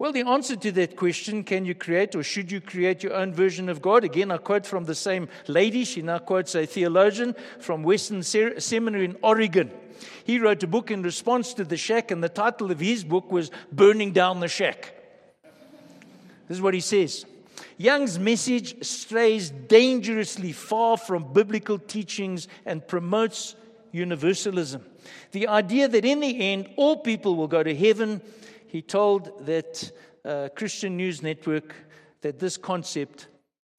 Well, 0.00 0.12
the 0.12 0.26
answer 0.26 0.56
to 0.56 0.72
that 0.72 0.96
question, 0.96 1.44
can 1.44 1.66
you 1.66 1.74
create 1.74 2.14
or 2.14 2.22
should 2.22 2.50
you 2.50 2.62
create 2.62 3.02
your 3.02 3.12
own 3.12 3.34
version 3.34 3.68
of 3.68 3.82
God? 3.82 4.02
Again, 4.02 4.30
I 4.30 4.38
quote 4.38 4.64
from 4.64 4.86
the 4.86 4.94
same 4.94 5.28
lady. 5.46 5.84
She 5.84 6.00
now 6.00 6.16
quotes 6.16 6.54
a 6.54 6.64
theologian 6.64 7.36
from 7.58 7.82
Western 7.82 8.22
Seminary 8.22 9.04
in 9.04 9.18
Oregon. 9.22 9.70
He 10.24 10.38
wrote 10.38 10.62
a 10.62 10.66
book 10.66 10.90
in 10.90 11.02
response 11.02 11.52
to 11.52 11.64
the 11.64 11.76
shack, 11.76 12.10
and 12.10 12.24
the 12.24 12.30
title 12.30 12.70
of 12.70 12.80
his 12.80 13.04
book 13.04 13.30
was 13.30 13.50
Burning 13.72 14.12
Down 14.12 14.40
the 14.40 14.48
Shack. 14.48 14.94
This 16.48 16.56
is 16.56 16.62
what 16.62 16.72
he 16.72 16.80
says 16.80 17.26
Young's 17.76 18.18
message 18.18 18.82
strays 18.82 19.50
dangerously 19.50 20.52
far 20.52 20.96
from 20.96 21.30
biblical 21.34 21.78
teachings 21.78 22.48
and 22.64 22.88
promotes 22.88 23.54
universalism. 23.92 24.82
The 25.32 25.48
idea 25.48 25.88
that 25.88 26.06
in 26.06 26.20
the 26.20 26.40
end 26.40 26.70
all 26.76 26.96
people 26.96 27.36
will 27.36 27.48
go 27.48 27.62
to 27.62 27.74
heaven 27.74 28.22
he 28.70 28.82
told 28.82 29.46
that 29.46 29.90
uh, 30.24 30.48
Christian 30.54 30.96
News 30.96 31.22
Network 31.22 31.74
that 32.20 32.38
this 32.38 32.56
concept 32.56 33.26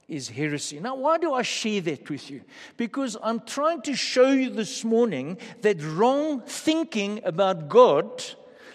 is 0.10 0.28
heresy. 0.28 0.82
Now, 0.82 0.96
why 0.96 1.18
do 1.18 1.34
I 1.34 1.44
share 1.44 1.80
that 1.82 2.10
with 2.10 2.30
you? 2.30 2.42
Because 2.76 3.16
I'm 3.24 3.40
trying 3.40 3.82
to 3.84 3.96
show 3.96 4.32
you 4.32 4.50
this 4.50 4.84
morning 4.84 5.38
that 5.62 5.82
wrong 5.82 6.42
thinking 6.42 7.22
about 7.24 7.70
God 7.70 8.22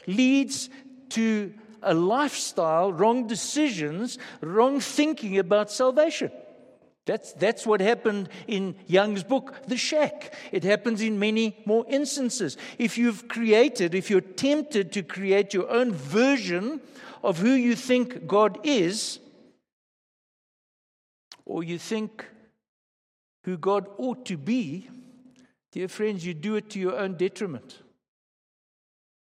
leads 0.07 0.71
to 1.11 1.53
a 1.83 1.93
lifestyle, 1.93 2.93
wrong 2.93 3.27
decisions, 3.27 4.19
wrong 4.41 4.81
thinking 4.81 5.39
about 5.39 5.71
salvation. 5.71 6.31
That's, 7.07 7.33
that's 7.35 7.65
what 7.65 7.81
happened 7.81 8.29
in 8.49 8.75
Young's 8.89 9.23
book, 9.23 9.55
The 9.69 9.77
Shack. 9.77 10.35
It 10.51 10.65
happens 10.65 11.01
in 11.01 11.21
many 11.21 11.57
more 11.65 11.87
instances. 11.89 12.57
If 12.79 12.99
you've 12.99 13.29
created, 13.29 13.95
if 13.95 14.11
you're 14.11 14.21
tempted 14.21 14.93
to 14.93 15.05
create 15.05 15.55
your 15.55 15.71
own 15.71 15.93
version 15.93 16.81
of 17.23 17.39
who 17.39 17.53
you 17.53 17.77
think 17.77 18.27
God 18.27 18.59
is, 18.65 19.21
or 21.45 21.63
you 21.63 21.79
think 21.79 22.27
who 23.45 23.57
God 23.57 23.87
ought 23.99 24.27
to 24.27 24.37
be, 24.37 24.91
dear 25.71 25.87
friends, 25.87 26.27
you 26.27 26.35
do 26.35 26.57
it 26.57 26.71
to 26.71 26.81
your 26.81 26.99
own 26.99 27.15
detriment, 27.15 27.83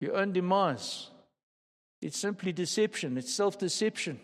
your 0.00 0.16
own 0.16 0.32
demise. 0.32 1.10
It's 2.00 2.18
simply 2.18 2.54
deception, 2.54 3.18
it's 3.18 3.32
self 3.32 3.58
deception. 3.58 4.20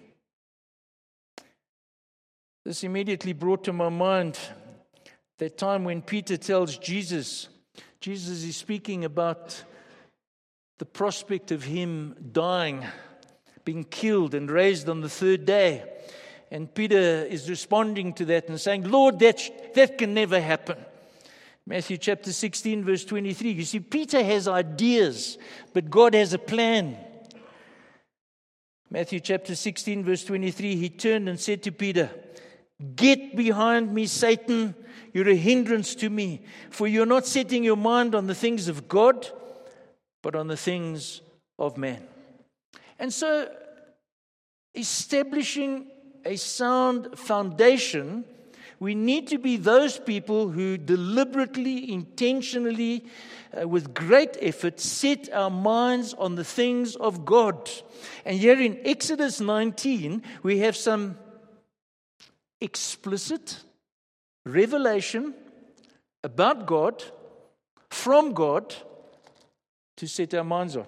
This 2.70 2.84
immediately 2.84 3.32
brought 3.32 3.64
to 3.64 3.72
my 3.72 3.88
mind 3.88 4.38
that 5.38 5.58
time 5.58 5.82
when 5.82 6.02
Peter 6.02 6.36
tells 6.36 6.78
Jesus, 6.78 7.48
Jesus 8.00 8.44
is 8.44 8.56
speaking 8.56 9.04
about 9.04 9.64
the 10.78 10.84
prospect 10.84 11.50
of 11.50 11.64
him 11.64 12.14
dying, 12.30 12.86
being 13.64 13.82
killed, 13.82 14.36
and 14.36 14.48
raised 14.48 14.88
on 14.88 15.00
the 15.00 15.08
third 15.08 15.46
day. 15.46 15.82
And 16.52 16.72
Peter 16.72 16.96
is 16.96 17.50
responding 17.50 18.12
to 18.12 18.24
that 18.26 18.48
and 18.48 18.60
saying, 18.60 18.88
Lord, 18.88 19.18
that, 19.18 19.74
that 19.74 19.98
can 19.98 20.14
never 20.14 20.40
happen. 20.40 20.78
Matthew 21.66 21.96
chapter 21.96 22.32
16, 22.32 22.84
verse 22.84 23.04
23. 23.04 23.50
You 23.50 23.64
see, 23.64 23.80
Peter 23.80 24.22
has 24.22 24.46
ideas, 24.46 25.38
but 25.74 25.90
God 25.90 26.14
has 26.14 26.34
a 26.34 26.38
plan. 26.38 26.96
Matthew 28.88 29.18
chapter 29.18 29.56
16, 29.56 30.04
verse 30.04 30.22
23. 30.22 30.76
He 30.76 30.88
turned 30.88 31.28
and 31.28 31.40
said 31.40 31.64
to 31.64 31.72
Peter, 31.72 32.10
Get 32.96 33.36
behind 33.36 33.92
me, 33.92 34.06
Satan. 34.06 34.74
You're 35.12 35.28
a 35.28 35.36
hindrance 35.36 35.94
to 35.96 36.08
me, 36.08 36.42
for 36.70 36.86
you're 36.86 37.06
not 37.06 37.26
setting 37.26 37.64
your 37.64 37.76
mind 37.76 38.14
on 38.14 38.26
the 38.26 38.34
things 38.34 38.68
of 38.68 38.88
God, 38.88 39.28
but 40.22 40.34
on 40.34 40.46
the 40.46 40.56
things 40.56 41.20
of 41.58 41.76
man. 41.76 42.06
And 42.98 43.12
so, 43.12 43.50
establishing 44.74 45.88
a 46.24 46.36
sound 46.36 47.18
foundation, 47.18 48.24
we 48.78 48.94
need 48.94 49.28
to 49.28 49.38
be 49.38 49.56
those 49.58 49.98
people 49.98 50.48
who 50.48 50.78
deliberately, 50.78 51.92
intentionally, 51.92 53.04
uh, 53.60 53.68
with 53.68 53.92
great 53.92 54.38
effort, 54.40 54.80
set 54.80 55.30
our 55.32 55.50
minds 55.50 56.14
on 56.14 56.36
the 56.36 56.44
things 56.44 56.96
of 56.96 57.26
God. 57.26 57.70
And 58.24 58.38
here 58.38 58.58
in 58.58 58.80
Exodus 58.84 59.40
19, 59.40 60.22
we 60.42 60.60
have 60.60 60.76
some 60.76 61.18
explicit 62.60 63.62
revelation 64.44 65.34
about 66.22 66.66
God, 66.66 67.02
from 67.88 68.32
God, 68.32 68.74
to 69.96 70.06
set 70.06 70.34
our 70.34 70.44
minds 70.44 70.76
on. 70.76 70.86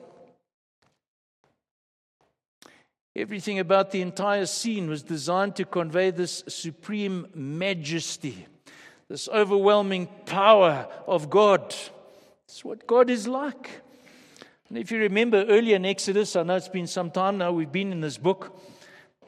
Everything 3.15 3.59
about 3.59 3.91
the 3.91 4.01
entire 4.01 4.47
scene 4.47 4.89
was 4.89 5.03
designed 5.03 5.55
to 5.57 5.67
convey 5.67 6.11
this 6.11 6.43
supreme 6.49 7.27
majesty, 7.35 8.47
this 9.09 9.29
overwhelming 9.29 10.09
power 10.25 10.89
of 11.07 11.29
God. 11.29 11.75
It's 12.47 12.65
what 12.65 12.87
God 12.87 13.11
is 13.11 13.29
like. 13.29 13.83
And 14.71 14.79
if 14.79 14.91
you 14.91 14.99
remember 14.99 15.45
earlier 15.45 15.77
in 15.77 15.85
Exodus, 15.85 16.35
I 16.35 16.43
know 16.43 16.57
it's 16.57 16.69
been 16.69 16.87
some 16.87 17.11
time 17.11 17.37
now, 17.37 17.53
we've 17.53 17.71
been 17.71 17.93
in 17.93 18.01
this 18.01 18.17
book, 18.17 18.59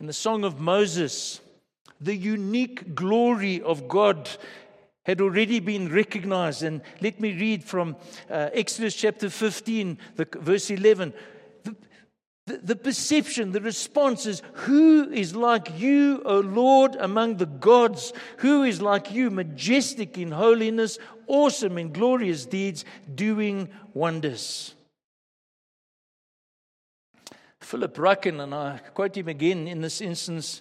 in 0.01 0.07
the 0.07 0.15
Song 0.15 0.45
of 0.45 0.59
Moses, 0.59 1.41
the 2.01 2.15
unique 2.15 2.95
glory 2.95 3.61
of 3.63 3.89
God 3.89 4.29
had 5.05 5.21
already 5.21 5.61
been 5.61 5.93
recognized. 5.93 6.63
And 6.63 6.81
let 7.01 7.21
me 7.21 7.33
read 7.33 7.65
from 7.65 7.97
uh, 8.31 8.51
Exodus 8.53 8.95
chapter 8.95 9.31
15, 9.31 9.99
the, 10.17 10.27
verse 10.41 10.71
11. 10.71 11.13
The, 12.47 12.59
the, 12.59 12.77
perception, 12.77 13.53
the 13.53 13.61
response 13.61 14.27
is 14.27 14.43
Who 14.53 15.11
is 15.11 15.35
like 15.35 15.79
you, 15.79 16.21
O 16.27 16.41
Lord, 16.41 16.95
among 16.97 17.39
the 17.39 17.47
gods? 17.47 18.13
Who 18.39 18.65
is 18.65 18.83
like 18.83 19.11
you, 19.13 19.31
majestic 19.31 20.19
in 20.19 20.31
holiness, 20.31 20.99
awesome 21.27 21.79
in 21.79 21.93
glorious 21.93 22.45
deeds, 22.45 22.85
doing 23.15 23.71
wonders? 23.95 24.75
Philip 27.61 27.97
Ryken, 27.97 28.43
and 28.43 28.55
I 28.55 28.79
quote 28.93 29.17
him 29.17 29.29
again 29.29 29.67
in 29.67 29.81
this 29.81 30.03
instance, 30.03 30.61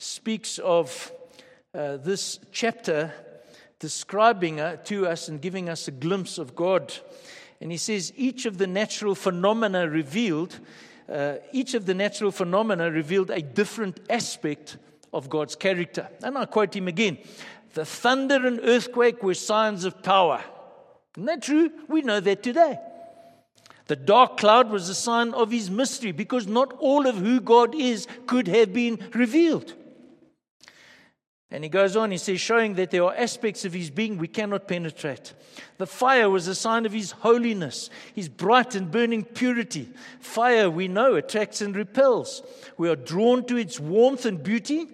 speaks 0.00 0.58
of 0.58 1.12
uh, 1.74 1.98
this 1.98 2.40
chapter 2.50 3.12
describing 3.78 4.58
uh, 4.58 4.76
to 4.76 5.06
us 5.06 5.28
and 5.28 5.42
giving 5.42 5.68
us 5.68 5.88
a 5.88 5.90
glimpse 5.90 6.38
of 6.38 6.56
God. 6.56 6.92
And 7.60 7.70
he 7.70 7.76
says 7.76 8.12
each 8.16 8.46
of 8.46 8.56
the 8.56 8.66
natural 8.66 9.14
phenomena 9.14 9.88
revealed, 9.88 10.58
uh, 11.06 11.34
each 11.52 11.74
of 11.74 11.84
the 11.84 11.92
natural 11.92 12.32
phenomena 12.32 12.90
revealed 12.90 13.30
a 13.30 13.42
different 13.42 14.00
aspect 14.08 14.78
of 15.12 15.28
God's 15.28 15.54
character. 15.54 16.08
And 16.22 16.38
I 16.38 16.46
quote 16.46 16.74
him 16.74 16.88
again 16.88 17.18
The 17.74 17.84
thunder 17.84 18.46
and 18.46 18.58
earthquake 18.62 19.22
were 19.22 19.34
signs 19.34 19.84
of 19.84 20.02
power. 20.02 20.42
Isn't 21.14 21.26
that 21.26 21.42
true? 21.42 21.70
We 21.88 22.00
know 22.00 22.20
that 22.20 22.42
today. 22.42 22.78
The 23.86 23.96
dark 23.96 24.38
cloud 24.38 24.70
was 24.70 24.88
a 24.88 24.94
sign 24.94 25.34
of 25.34 25.50
his 25.50 25.68
mystery 25.68 26.12
because 26.12 26.46
not 26.46 26.72
all 26.78 27.06
of 27.06 27.16
who 27.16 27.40
God 27.40 27.74
is 27.74 28.06
could 28.26 28.46
have 28.46 28.72
been 28.72 28.98
revealed. 29.12 29.74
And 31.52 31.64
he 31.64 31.70
goes 31.70 31.96
on, 31.96 32.12
he 32.12 32.18
says, 32.18 32.40
showing 32.40 32.74
that 32.74 32.92
there 32.92 33.02
are 33.02 33.14
aspects 33.14 33.64
of 33.64 33.72
his 33.72 33.90
being 33.90 34.18
we 34.18 34.28
cannot 34.28 34.68
penetrate. 34.68 35.34
The 35.78 35.86
fire 35.86 36.30
was 36.30 36.46
a 36.46 36.54
sign 36.54 36.86
of 36.86 36.92
his 36.92 37.10
holiness, 37.10 37.90
his 38.14 38.28
bright 38.28 38.76
and 38.76 38.90
burning 38.90 39.24
purity. 39.24 39.88
Fire, 40.20 40.70
we 40.70 40.86
know, 40.86 41.16
attracts 41.16 41.60
and 41.60 41.74
repels. 41.74 42.42
We 42.78 42.88
are 42.88 42.94
drawn 42.94 43.44
to 43.46 43.56
its 43.56 43.80
warmth 43.80 44.26
and 44.26 44.40
beauty, 44.40 44.86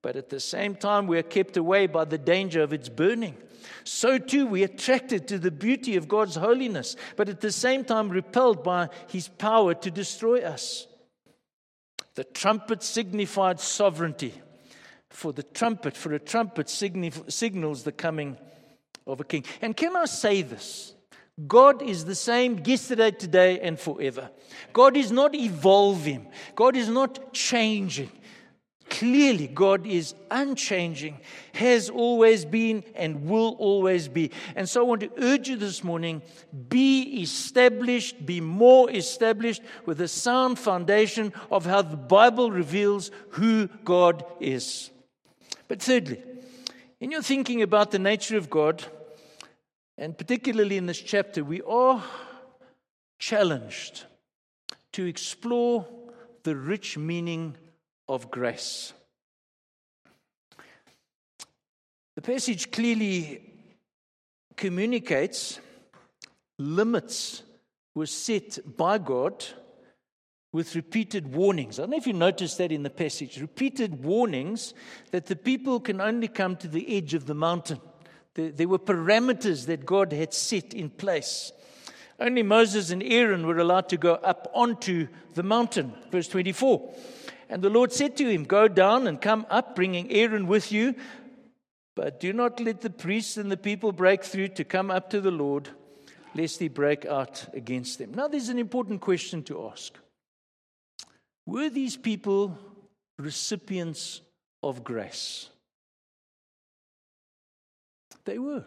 but 0.00 0.16
at 0.16 0.30
the 0.30 0.40
same 0.40 0.76
time, 0.76 1.06
we 1.06 1.18
are 1.18 1.22
kept 1.22 1.58
away 1.58 1.86
by 1.86 2.06
the 2.06 2.18
danger 2.18 2.62
of 2.62 2.72
its 2.72 2.88
burning. 2.88 3.36
So 3.84 4.16
too, 4.16 4.46
we 4.46 4.62
are 4.62 4.66
attracted 4.66 5.28
to 5.28 5.38
the 5.38 5.50
beauty 5.50 5.96
of 5.96 6.08
God's 6.08 6.36
holiness, 6.36 6.96
but 7.16 7.28
at 7.28 7.42
the 7.42 7.52
same 7.52 7.84
time, 7.84 8.08
repelled 8.08 8.64
by 8.64 8.88
his 9.08 9.28
power 9.28 9.74
to 9.74 9.90
destroy 9.90 10.40
us. 10.40 10.86
The 12.14 12.24
trumpet 12.24 12.82
signified 12.82 13.60
sovereignty 13.60 14.41
for 15.12 15.32
the 15.32 15.42
trumpet, 15.42 15.96
for 15.96 16.12
a 16.12 16.18
trumpet 16.18 16.68
signals 16.68 17.82
the 17.82 17.92
coming 17.92 18.36
of 19.06 19.20
a 19.20 19.24
king. 19.24 19.44
And 19.60 19.76
can 19.76 19.94
I 19.96 20.06
say 20.06 20.42
this? 20.42 20.94
God 21.46 21.82
is 21.82 22.04
the 22.04 22.14
same 22.14 22.60
yesterday, 22.64 23.10
today, 23.10 23.58
and 23.60 23.78
forever. 23.78 24.30
God 24.72 24.96
is 24.96 25.10
not 25.10 25.34
evolving, 25.34 26.26
God 26.54 26.76
is 26.76 26.88
not 26.88 27.32
changing. 27.32 28.10
Clearly, 28.90 29.46
God 29.46 29.86
is 29.86 30.14
unchanging, 30.30 31.18
has 31.54 31.88
always 31.88 32.44
been, 32.44 32.84
and 32.94 33.24
will 33.24 33.56
always 33.58 34.06
be. 34.06 34.30
And 34.54 34.68
so 34.68 34.82
I 34.82 34.84
want 34.84 35.00
to 35.00 35.10
urge 35.16 35.48
you 35.48 35.56
this 35.56 35.82
morning 35.82 36.20
be 36.68 37.22
established, 37.22 38.26
be 38.26 38.42
more 38.42 38.90
established 38.90 39.62
with 39.86 39.98
a 40.02 40.08
sound 40.08 40.58
foundation 40.58 41.32
of 41.50 41.64
how 41.64 41.80
the 41.80 41.96
Bible 41.96 42.50
reveals 42.50 43.10
who 43.30 43.68
God 43.82 44.26
is. 44.40 44.90
But 45.72 45.80
thirdly, 45.80 46.22
in 47.00 47.12
your 47.12 47.22
thinking 47.22 47.62
about 47.62 47.92
the 47.92 47.98
nature 47.98 48.36
of 48.36 48.50
God, 48.50 48.84
and 49.96 50.18
particularly 50.18 50.76
in 50.76 50.84
this 50.84 51.00
chapter, 51.00 51.42
we 51.42 51.62
are 51.62 52.04
challenged 53.18 54.04
to 54.92 55.06
explore 55.06 55.86
the 56.42 56.56
rich 56.56 56.98
meaning 56.98 57.56
of 58.06 58.30
grace. 58.30 58.92
The 62.16 62.22
passage 62.22 62.70
clearly 62.70 63.40
communicates 64.56 65.58
limits 66.58 67.44
were 67.94 68.04
set 68.04 68.58
by 68.76 68.98
God 68.98 69.42
with 70.52 70.76
repeated 70.76 71.34
warnings. 71.34 71.78
I 71.78 71.82
don't 71.82 71.90
know 71.90 71.96
if 71.96 72.06
you 72.06 72.12
noticed 72.12 72.58
that 72.58 72.70
in 72.70 72.82
the 72.82 72.90
passage. 72.90 73.40
Repeated 73.40 74.04
warnings 74.04 74.74
that 75.10 75.26
the 75.26 75.36
people 75.36 75.80
can 75.80 76.00
only 76.00 76.28
come 76.28 76.56
to 76.56 76.68
the 76.68 76.94
edge 76.94 77.14
of 77.14 77.26
the 77.26 77.34
mountain. 77.34 77.80
There, 78.34 78.68
were 78.68 78.78
parameters 78.78 79.66
that 79.66 79.84
God 79.84 80.12
had 80.12 80.32
set 80.32 80.72
in 80.72 80.90
place. 80.90 81.52
Only 82.18 82.42
Moses 82.42 82.90
and 82.90 83.02
Aaron 83.02 83.46
were 83.46 83.58
allowed 83.58 83.88
to 83.90 83.96
go 83.96 84.14
up 84.14 84.50
onto 84.54 85.08
the 85.34 85.42
mountain. 85.42 85.94
Verse 86.10 86.28
24. 86.28 86.94
And 87.48 87.62
the 87.62 87.70
Lord 87.70 87.92
said 87.92 88.16
to 88.18 88.28
him, 88.28 88.44
Go 88.44 88.68
down 88.68 89.06
and 89.06 89.20
come 89.20 89.46
up, 89.50 89.74
bringing 89.74 90.10
Aaron 90.10 90.46
with 90.46 90.70
you. 90.72 90.94
But 91.94 92.20
do 92.20 92.32
not 92.32 92.60
let 92.60 92.80
the 92.80 92.90
priests 92.90 93.36
and 93.36 93.50
the 93.50 93.56
people 93.56 93.92
break 93.92 94.24
through 94.24 94.48
to 94.48 94.64
come 94.64 94.90
up 94.90 95.10
to 95.10 95.20
the 95.20 95.30
Lord, 95.30 95.68
lest 96.34 96.58
he 96.58 96.68
break 96.68 97.04
out 97.04 97.46
against 97.52 97.98
them. 97.98 98.12
Now, 98.14 98.28
there's 98.28 98.48
an 98.48 98.58
important 98.58 99.02
question 99.02 99.42
to 99.44 99.68
ask 99.68 99.98
Were 101.46 101.70
these 101.70 101.96
people 101.96 102.58
recipients 103.18 104.20
of 104.62 104.84
grace? 104.84 105.48
They 108.24 108.38
were. 108.38 108.64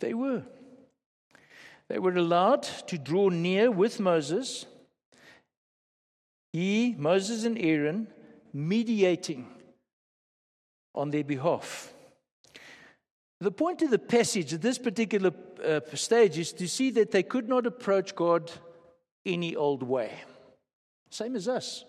They 0.00 0.14
were. 0.14 0.42
They 1.88 1.98
were 1.98 2.14
allowed 2.16 2.62
to 2.88 2.98
draw 2.98 3.28
near 3.28 3.70
with 3.70 4.00
Moses, 4.00 4.64
he, 6.52 6.94
Moses, 6.96 7.44
and 7.44 7.58
Aaron, 7.58 8.08
mediating 8.52 9.46
on 10.94 11.10
their 11.10 11.24
behalf. 11.24 11.92
The 13.40 13.50
point 13.50 13.82
of 13.82 13.90
the 13.90 13.98
passage 13.98 14.54
at 14.54 14.62
this 14.62 14.78
particular 14.78 15.32
uh, 15.62 15.80
stage 15.94 16.38
is 16.38 16.52
to 16.54 16.68
see 16.68 16.90
that 16.92 17.10
they 17.10 17.22
could 17.22 17.48
not 17.48 17.66
approach 17.66 18.14
God 18.14 18.50
any 19.26 19.54
old 19.54 19.82
way. 19.82 20.12
Same 21.14 21.36
as 21.36 21.46
us. 21.46 21.84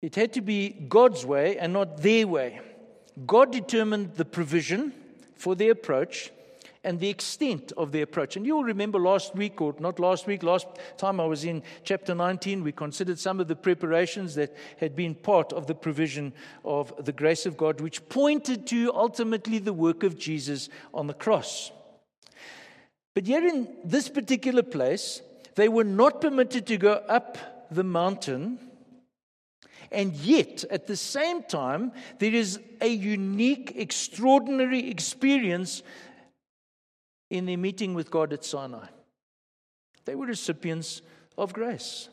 It 0.00 0.14
had 0.14 0.32
to 0.34 0.40
be 0.40 0.68
God's 0.68 1.26
way 1.26 1.58
and 1.58 1.72
not 1.72 2.00
their 2.02 2.24
way. 2.24 2.60
God 3.26 3.50
determined 3.50 4.14
the 4.14 4.24
provision 4.24 4.92
for 5.34 5.56
the 5.56 5.70
approach 5.70 6.30
and 6.84 7.00
the 7.00 7.08
extent 7.08 7.72
of 7.76 7.90
the 7.90 8.02
approach. 8.02 8.36
And 8.36 8.46
you'll 8.46 8.62
remember 8.62 9.00
last 9.00 9.34
week, 9.34 9.60
or 9.60 9.74
not 9.80 9.98
last 9.98 10.28
week, 10.28 10.44
last 10.44 10.68
time 10.98 11.18
I 11.18 11.24
was 11.24 11.44
in 11.44 11.64
chapter 11.82 12.14
19, 12.14 12.62
we 12.62 12.70
considered 12.70 13.18
some 13.18 13.40
of 13.40 13.48
the 13.48 13.56
preparations 13.56 14.36
that 14.36 14.54
had 14.78 14.94
been 14.94 15.16
part 15.16 15.52
of 15.52 15.66
the 15.66 15.74
provision 15.74 16.32
of 16.64 16.94
the 17.04 17.12
grace 17.12 17.44
of 17.44 17.56
God, 17.56 17.80
which 17.80 18.08
pointed 18.08 18.68
to 18.68 18.92
ultimately 18.94 19.58
the 19.58 19.72
work 19.72 20.04
of 20.04 20.16
Jesus 20.16 20.68
on 20.94 21.08
the 21.08 21.12
cross. 21.12 21.72
But 23.16 23.26
yet, 23.26 23.42
in 23.42 23.66
this 23.82 24.08
particular 24.08 24.62
place, 24.62 25.22
they 25.58 25.68
were 25.68 25.82
not 25.82 26.20
permitted 26.20 26.68
to 26.68 26.76
go 26.76 26.92
up 27.08 27.36
the 27.72 27.82
mountain. 27.82 28.60
And 29.90 30.14
yet, 30.14 30.62
at 30.70 30.86
the 30.86 30.94
same 30.94 31.42
time, 31.42 31.90
there 32.20 32.32
is 32.32 32.60
a 32.80 32.86
unique, 32.86 33.72
extraordinary 33.74 34.88
experience 34.88 35.82
in 37.28 37.46
their 37.46 37.58
meeting 37.58 37.92
with 37.92 38.08
God 38.08 38.32
at 38.32 38.44
Sinai. 38.44 38.86
They 40.04 40.14
were 40.14 40.26
recipients 40.26 41.02
of 41.36 41.52
grace. 41.52 42.08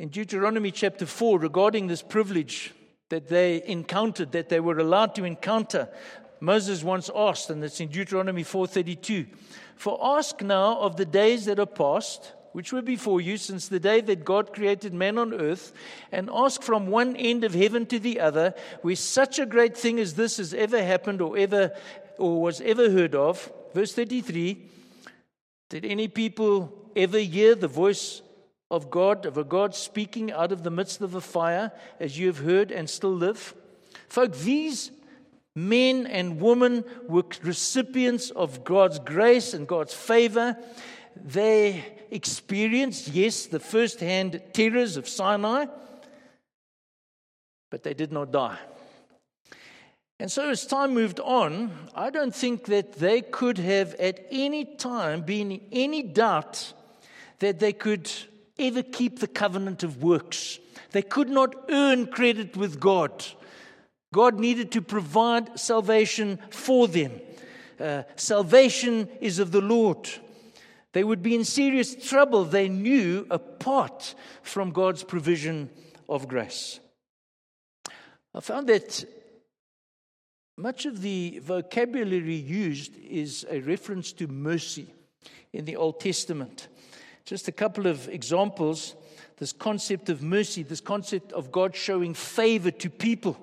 In 0.00 0.08
Deuteronomy 0.08 0.72
chapter 0.72 1.06
4, 1.06 1.38
regarding 1.38 1.86
this 1.86 2.02
privilege 2.02 2.74
that 3.10 3.28
they 3.28 3.62
encountered, 3.64 4.32
that 4.32 4.48
they 4.48 4.58
were 4.58 4.80
allowed 4.80 5.14
to 5.14 5.24
encounter, 5.24 5.88
Moses 6.40 6.84
once 6.84 7.10
asked, 7.14 7.50
and 7.50 7.62
it's 7.64 7.80
in 7.80 7.88
Deuteronomy 7.88 8.42
4:32, 8.42 9.26
"For 9.76 9.98
ask 10.00 10.42
now 10.42 10.78
of 10.80 10.96
the 10.96 11.04
days 11.04 11.44
that 11.46 11.58
are 11.58 11.66
past, 11.66 12.32
which 12.52 12.72
were 12.72 12.82
before 12.82 13.20
you 13.20 13.36
since 13.36 13.68
the 13.68 13.78
day 13.78 14.00
that 14.00 14.24
God 14.24 14.52
created 14.52 14.94
man 14.94 15.18
on 15.18 15.34
earth, 15.34 15.72
and 16.10 16.30
ask 16.32 16.62
from 16.62 16.86
one 16.86 17.14
end 17.16 17.44
of 17.44 17.54
heaven 17.54 17.84
to 17.86 17.98
the 17.98 18.18
other, 18.18 18.54
where 18.82 18.96
such 18.96 19.38
a 19.38 19.44
great 19.44 19.76
thing 19.76 19.98
as 19.98 20.14
this 20.14 20.38
has 20.38 20.54
ever 20.54 20.82
happened 20.82 21.20
or 21.20 21.36
ever 21.36 21.72
or 22.18 22.40
was 22.40 22.60
ever 22.62 22.90
heard 22.90 23.14
of. 23.14 23.52
Verse 23.74 23.92
33 23.92 24.70
Did 25.68 25.84
any 25.84 26.08
people 26.08 26.90
ever 26.96 27.18
hear 27.18 27.54
the 27.54 27.68
voice 27.68 28.22
of 28.70 28.90
God, 28.90 29.26
of 29.26 29.36
a 29.36 29.44
God 29.44 29.74
speaking 29.74 30.32
out 30.32 30.50
of 30.50 30.62
the 30.62 30.70
midst 30.70 31.00
of 31.00 31.14
a 31.14 31.20
fire, 31.20 31.72
as 32.00 32.18
you 32.18 32.26
have 32.26 32.38
heard 32.38 32.72
and 32.72 32.88
still 32.88 33.14
live? 33.14 33.54
Folk, 34.08 34.34
these 34.34 34.90
men 35.56 36.06
and 36.06 36.40
women 36.40 36.84
were 37.08 37.24
recipients 37.42 38.30
of 38.30 38.62
God's 38.62 38.98
grace 39.00 39.54
and 39.54 39.66
God's 39.66 39.94
favor. 39.94 40.56
They 41.16 41.82
experienced, 42.10 43.08
yes, 43.08 43.46
the 43.46 43.58
first 43.58 44.00
hand 44.00 44.40
terrors 44.52 44.96
of 44.96 45.08
Sinai, 45.08 45.66
but 47.70 47.82
they 47.82 47.94
did 47.94 48.12
not 48.12 48.30
die. 48.30 48.58
And 50.18 50.30
so, 50.30 50.48
as 50.48 50.66
time 50.66 50.94
moved 50.94 51.20
on, 51.20 51.72
I 51.94 52.10
don't 52.10 52.34
think 52.34 52.66
that 52.66 52.94
they 52.94 53.20
could 53.20 53.58
have 53.58 53.94
at 53.94 54.26
any 54.30 54.64
time 54.64 55.22
been 55.22 55.52
in 55.52 55.60
any 55.72 56.02
doubt 56.02 56.72
that 57.38 57.58
they 57.58 57.72
could 57.72 58.10
ever 58.58 58.82
keep 58.82 59.18
the 59.18 59.26
covenant 59.26 59.82
of 59.82 60.02
works. 60.02 60.58
They 60.92 61.02
could 61.02 61.28
not 61.28 61.54
earn 61.68 62.06
credit 62.06 62.56
with 62.56 62.80
God. 62.80 63.26
God 64.12 64.38
needed 64.38 64.72
to 64.72 64.82
provide 64.82 65.58
salvation 65.58 66.38
for 66.50 66.88
them. 66.88 67.20
Uh, 67.78 68.02
salvation 68.16 69.08
is 69.20 69.38
of 69.38 69.52
the 69.52 69.60
Lord. 69.60 70.08
They 70.92 71.04
would 71.04 71.22
be 71.22 71.34
in 71.34 71.44
serious 71.44 71.94
trouble, 71.94 72.44
they 72.44 72.68
knew, 72.68 73.26
apart 73.30 74.14
from 74.42 74.70
God's 74.70 75.02
provision 75.02 75.68
of 76.08 76.26
grace. 76.26 76.80
I 78.34 78.40
found 78.40 78.68
that 78.68 79.04
much 80.56 80.86
of 80.86 81.02
the 81.02 81.40
vocabulary 81.42 82.36
used 82.36 82.96
is 82.96 83.44
a 83.50 83.60
reference 83.60 84.12
to 84.14 84.26
mercy 84.26 84.86
in 85.52 85.66
the 85.66 85.76
Old 85.76 86.00
Testament. 86.00 86.68
Just 87.26 87.48
a 87.48 87.52
couple 87.52 87.86
of 87.86 88.08
examples 88.08 88.94
this 89.38 89.52
concept 89.52 90.08
of 90.08 90.22
mercy, 90.22 90.62
this 90.62 90.80
concept 90.80 91.32
of 91.32 91.52
God 91.52 91.76
showing 91.76 92.14
favor 92.14 92.70
to 92.70 92.88
people. 92.88 93.36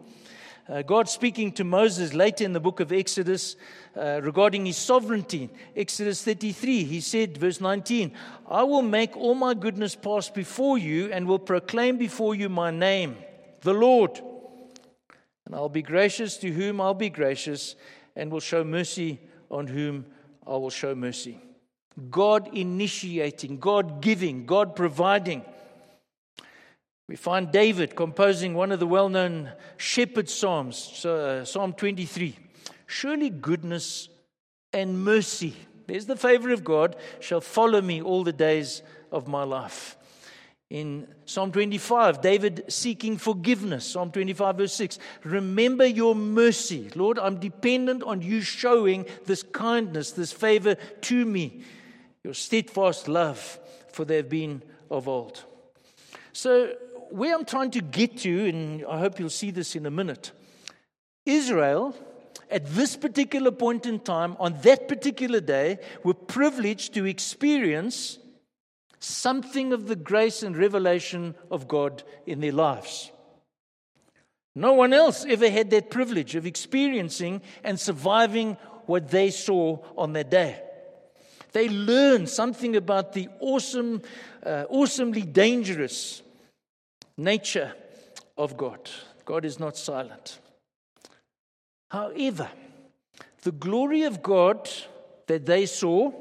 Uh, 0.67 0.81
God 0.81 1.09
speaking 1.09 1.51
to 1.53 1.65
Moses 1.65 2.13
later 2.13 2.45
in 2.45 2.53
the 2.53 2.59
book 2.59 2.79
of 2.79 2.93
Exodus 2.93 3.57
uh, 3.97 4.21
regarding 4.23 4.65
his 4.65 4.77
sovereignty. 4.77 5.49
Exodus 5.75 6.23
33, 6.23 6.85
he 6.85 7.01
said, 7.01 7.37
verse 7.37 7.59
19, 7.59 8.13
I 8.47 8.63
will 8.63 8.81
make 8.81 9.17
all 9.17 9.35
my 9.35 9.53
goodness 9.55 9.93
pass 9.93 10.29
before 10.29 10.77
you 10.77 11.11
and 11.11 11.27
will 11.27 11.39
proclaim 11.39 11.97
before 11.97 12.33
you 12.33 12.47
my 12.47 12.71
name, 12.71 13.17
the 13.61 13.73
Lord. 13.73 14.21
And 15.45 15.53
I'll 15.53 15.67
be 15.67 15.81
gracious 15.81 16.37
to 16.37 16.51
whom 16.51 16.79
I'll 16.79 16.93
be 16.93 17.09
gracious, 17.09 17.75
and 18.15 18.31
will 18.31 18.39
show 18.39 18.63
mercy 18.63 19.19
on 19.51 19.67
whom 19.67 20.05
I 20.47 20.51
will 20.51 20.69
show 20.69 20.95
mercy. 20.95 21.41
God 22.09 22.55
initiating, 22.55 23.59
God 23.59 24.01
giving, 24.01 24.45
God 24.45 24.77
providing. 24.77 25.43
We 27.13 27.17
find 27.17 27.51
David 27.51 27.95
composing 27.95 28.55
one 28.55 28.71
of 28.71 28.79
the 28.79 28.87
well 28.87 29.07
known 29.07 29.51
shepherd 29.77 30.27
psalms, 30.27 31.05
uh, 31.05 31.45
Psalm 31.45 31.73
23. 31.73 32.35
Surely 32.87 33.29
goodness 33.29 34.09
and 34.73 35.05
mercy, 35.05 35.55
there's 35.85 36.07
the 36.07 36.15
favor 36.15 36.51
of 36.51 36.63
God, 36.63 36.95
shall 37.19 37.39
follow 37.39 37.81
me 37.81 38.01
all 38.01 38.23
the 38.23 38.33
days 38.33 38.81
of 39.11 39.27
my 39.27 39.43
life. 39.43 39.95
In 40.71 41.05
Psalm 41.25 41.51
25, 41.51 42.19
David 42.19 42.63
seeking 42.67 43.19
forgiveness. 43.19 43.85
Psalm 43.85 44.09
25, 44.09 44.57
verse 44.57 44.73
6. 44.73 44.97
Remember 45.23 45.85
your 45.85 46.15
mercy. 46.15 46.89
Lord, 46.95 47.19
I'm 47.19 47.39
dependent 47.39 48.01
on 48.01 48.23
you 48.23 48.41
showing 48.41 49.05
this 49.27 49.43
kindness, 49.43 50.13
this 50.13 50.31
favor 50.31 50.73
to 51.01 51.25
me, 51.25 51.61
your 52.23 52.33
steadfast 52.33 53.07
love, 53.07 53.59
for 53.89 54.03
they 54.03 54.15
have 54.15 54.29
been 54.29 54.63
of 54.89 55.07
old. 55.07 55.43
So, 56.31 56.73
where 57.13 57.35
I'm 57.35 57.45
trying 57.45 57.69
to 57.71 57.81
get 57.81 58.17
to, 58.19 58.47
and 58.47 58.83
I 58.89 58.97
hope 58.97 59.19
you'll 59.19 59.29
see 59.29 59.51
this 59.51 59.75
in 59.75 59.85
a 59.85 59.91
minute, 59.91 60.31
Israel, 61.27 61.95
at 62.49 62.65
this 62.73 62.95
particular 62.95 63.51
point 63.51 63.85
in 63.85 63.99
time, 63.99 64.35
on 64.39 64.59
that 64.63 64.87
particular 64.87 65.39
day, 65.39 65.77
were 66.03 66.15
privileged 66.15 66.95
to 66.95 67.05
experience 67.05 68.17
something 68.99 69.73
of 69.73 69.87
the 69.87 69.95
grace 69.95 70.41
and 70.41 70.57
revelation 70.57 71.35
of 71.51 71.67
God 71.67 72.01
in 72.25 72.39
their 72.39 72.51
lives. 72.51 73.11
No 74.55 74.73
one 74.73 74.91
else 74.91 75.23
ever 75.23 75.51
had 75.51 75.69
that 75.69 75.91
privilege 75.91 76.33
of 76.33 76.47
experiencing 76.47 77.43
and 77.63 77.79
surviving 77.79 78.57
what 78.87 79.11
they 79.11 79.29
saw 79.29 79.77
on 79.95 80.13
that 80.13 80.31
day. 80.31 80.59
They 81.51 81.69
learned 81.69 82.27
something 82.27 82.75
about 82.75 83.13
the 83.13 83.29
awesome, 83.39 84.01
uh, 84.43 84.65
awesomely 84.67 85.21
dangerous 85.21 86.23
nature 87.17 87.73
of 88.37 88.57
God. 88.57 88.89
God 89.25 89.45
is 89.45 89.59
not 89.59 89.77
silent. 89.77 90.39
However, 91.89 92.49
the 93.43 93.51
glory 93.51 94.03
of 94.03 94.23
God 94.23 94.69
that 95.27 95.45
they 95.45 95.65
saw, 95.65 96.11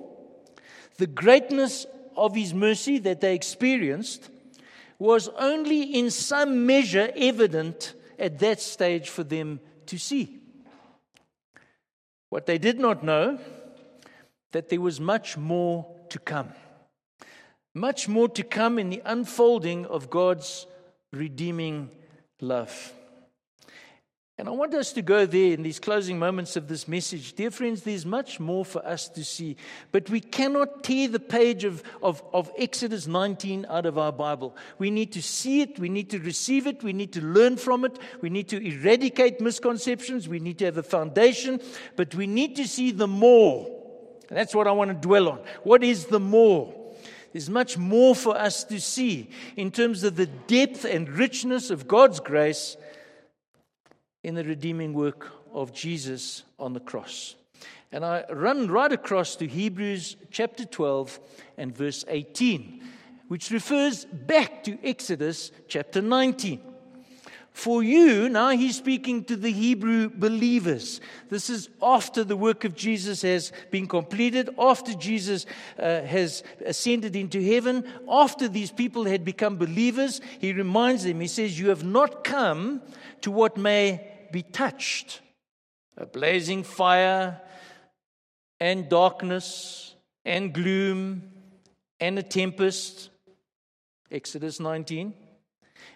the 0.98 1.06
greatness 1.06 1.86
of 2.16 2.34
his 2.34 2.52
mercy 2.52 2.98
that 2.98 3.20
they 3.20 3.34
experienced 3.34 4.28
was 4.98 5.28
only 5.38 5.82
in 5.82 6.10
some 6.10 6.66
measure 6.66 7.10
evident 7.16 7.94
at 8.18 8.38
that 8.38 8.60
stage 8.60 9.08
for 9.08 9.24
them 9.24 9.60
to 9.86 9.98
see. 9.98 10.38
What 12.28 12.46
they 12.46 12.58
did 12.58 12.78
not 12.78 13.02
know 13.02 13.38
that 14.52 14.68
there 14.68 14.80
was 14.80 15.00
much 15.00 15.36
more 15.36 15.86
to 16.10 16.18
come. 16.18 16.50
Much 17.74 18.06
more 18.06 18.28
to 18.28 18.42
come 18.42 18.78
in 18.78 18.90
the 18.90 19.02
unfolding 19.04 19.86
of 19.86 20.10
God's 20.10 20.66
redeeming 21.12 21.90
love. 22.40 22.92
And 24.38 24.48
I 24.48 24.52
want 24.52 24.72
us 24.74 24.92
to 24.94 25.02
go 25.02 25.26
there 25.26 25.52
in 25.52 25.62
these 25.62 25.78
closing 25.78 26.18
moments 26.18 26.56
of 26.56 26.66
this 26.66 26.88
message. 26.88 27.34
Dear 27.34 27.50
friends, 27.50 27.82
there's 27.82 28.06
much 28.06 28.40
more 28.40 28.64
for 28.64 28.84
us 28.84 29.08
to 29.10 29.22
see, 29.22 29.56
but 29.92 30.08
we 30.08 30.20
cannot 30.20 30.82
tear 30.82 31.06
the 31.06 31.20
page 31.20 31.64
of, 31.64 31.82
of, 32.02 32.22
of, 32.32 32.50
Exodus 32.56 33.06
19 33.06 33.66
out 33.68 33.84
of 33.84 33.98
our 33.98 34.10
Bible. 34.10 34.56
We 34.78 34.90
need 34.90 35.12
to 35.12 35.22
see 35.22 35.60
it, 35.60 35.78
we 35.78 35.90
need 35.90 36.08
to 36.10 36.18
receive 36.18 36.66
it, 36.66 36.82
we 36.82 36.94
need 36.94 37.12
to 37.12 37.20
learn 37.20 37.58
from 37.58 37.84
it, 37.84 37.98
we 38.22 38.30
need 38.30 38.48
to 38.48 38.56
eradicate 38.56 39.40
misconceptions, 39.40 40.28
we 40.28 40.40
need 40.40 40.58
to 40.58 40.64
have 40.64 40.78
a 40.78 40.82
foundation, 40.82 41.60
but 41.94 42.14
we 42.14 42.26
need 42.26 42.56
to 42.56 42.66
see 42.66 42.90
the 42.90 43.06
more. 43.06 43.66
And 44.30 44.38
that's 44.38 44.54
what 44.54 44.66
I 44.66 44.72
want 44.72 44.90
to 44.90 44.94
dwell 44.94 45.28
on. 45.28 45.40
What 45.62 45.84
is 45.84 46.06
the 46.06 46.20
more? 46.20 46.81
There's 47.32 47.48
much 47.48 47.78
more 47.78 48.14
for 48.14 48.36
us 48.36 48.64
to 48.64 48.80
see 48.80 49.30
in 49.56 49.70
terms 49.70 50.04
of 50.04 50.16
the 50.16 50.26
depth 50.26 50.84
and 50.84 51.08
richness 51.08 51.70
of 51.70 51.88
God's 51.88 52.20
grace 52.20 52.76
in 54.22 54.34
the 54.34 54.44
redeeming 54.44 54.92
work 54.92 55.30
of 55.52 55.72
Jesus 55.72 56.44
on 56.58 56.72
the 56.72 56.80
cross. 56.80 57.34
And 57.90 58.04
I 58.04 58.24
run 58.30 58.68
right 58.68 58.92
across 58.92 59.36
to 59.36 59.46
Hebrews 59.46 60.16
chapter 60.30 60.64
12 60.64 61.20
and 61.58 61.76
verse 61.76 62.04
18, 62.08 62.82
which 63.28 63.50
refers 63.50 64.04
back 64.04 64.64
to 64.64 64.78
Exodus 64.82 65.52
chapter 65.68 66.00
19. 66.00 66.71
For 67.52 67.82
you, 67.82 68.30
now 68.30 68.50
he's 68.50 68.76
speaking 68.76 69.24
to 69.24 69.36
the 69.36 69.52
Hebrew 69.52 70.08
believers. 70.08 71.00
This 71.28 71.50
is 71.50 71.68
after 71.82 72.24
the 72.24 72.36
work 72.36 72.64
of 72.64 72.74
Jesus 72.74 73.20
has 73.22 73.52
been 73.70 73.86
completed, 73.86 74.48
after 74.58 74.94
Jesus 74.94 75.44
uh, 75.78 76.00
has 76.02 76.42
ascended 76.64 77.14
into 77.14 77.44
heaven, 77.44 77.84
after 78.08 78.48
these 78.48 78.72
people 78.72 79.04
had 79.04 79.24
become 79.24 79.58
believers. 79.58 80.22
He 80.38 80.54
reminds 80.54 81.04
them, 81.04 81.20
he 81.20 81.28
says, 81.28 81.58
You 81.58 81.68
have 81.68 81.84
not 81.84 82.24
come 82.24 82.80
to 83.20 83.30
what 83.30 83.58
may 83.58 84.10
be 84.32 84.42
touched. 84.42 85.20
A 85.98 86.06
blazing 86.06 86.64
fire 86.64 87.38
and 88.58 88.88
darkness 88.88 89.94
and 90.24 90.54
gloom 90.54 91.30
and 92.00 92.18
a 92.18 92.22
tempest. 92.22 93.10
Exodus 94.10 94.58
19. 94.58 95.12